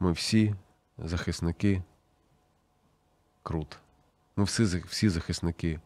ми 0.00 0.12
всі 0.12 0.54
захисники 0.98 1.82
Крут. 3.42 3.78
Ми 4.36 4.44
всі 4.44 4.64
всі 4.64 5.08
захисники 5.08 5.80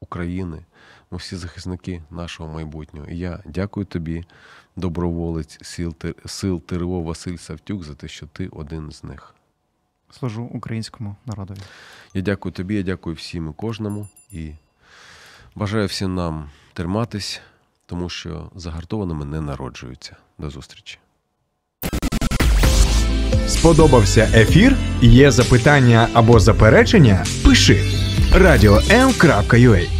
України, 0.00 0.64
ми 1.10 1.18
всі 1.18 1.36
захисники 1.36 2.02
нашого 2.10 2.52
майбутнього. 2.52 3.06
І 3.06 3.18
я 3.18 3.42
дякую 3.44 3.86
тобі, 3.86 4.24
доброволець 4.76 5.58
сил 5.62 5.94
сил 6.26 6.62
ТРО 6.62 7.02
Василь 7.02 7.36
Савтюк, 7.36 7.84
за 7.84 7.94
те, 7.94 8.08
що 8.08 8.26
ти 8.26 8.48
один 8.48 8.92
з 8.92 9.04
них. 9.04 9.34
Служу 10.10 10.42
українському 10.42 11.16
народові. 11.26 11.58
Я 12.14 12.22
дякую 12.22 12.52
тобі, 12.52 12.74
я 12.74 12.82
дякую 12.82 13.16
всім 13.16 13.48
і 13.48 13.52
кожному 13.52 14.08
і 14.32 14.50
бажаю 15.54 15.86
всім 15.86 16.14
нам 16.14 16.50
триматись, 16.72 17.40
тому 17.86 18.08
що 18.08 18.50
загартованими 18.54 19.24
не 19.24 19.40
народжуються. 19.40 20.16
До 20.38 20.50
зустрічі. 20.50 20.98
Сподобався 23.46 24.30
ефір? 24.34 24.76
Є 25.02 25.30
запитання 25.30 26.08
або 26.12 26.40
заперечення? 26.40 27.24
Пиши 27.44 27.84
радіом.ua 28.34 29.97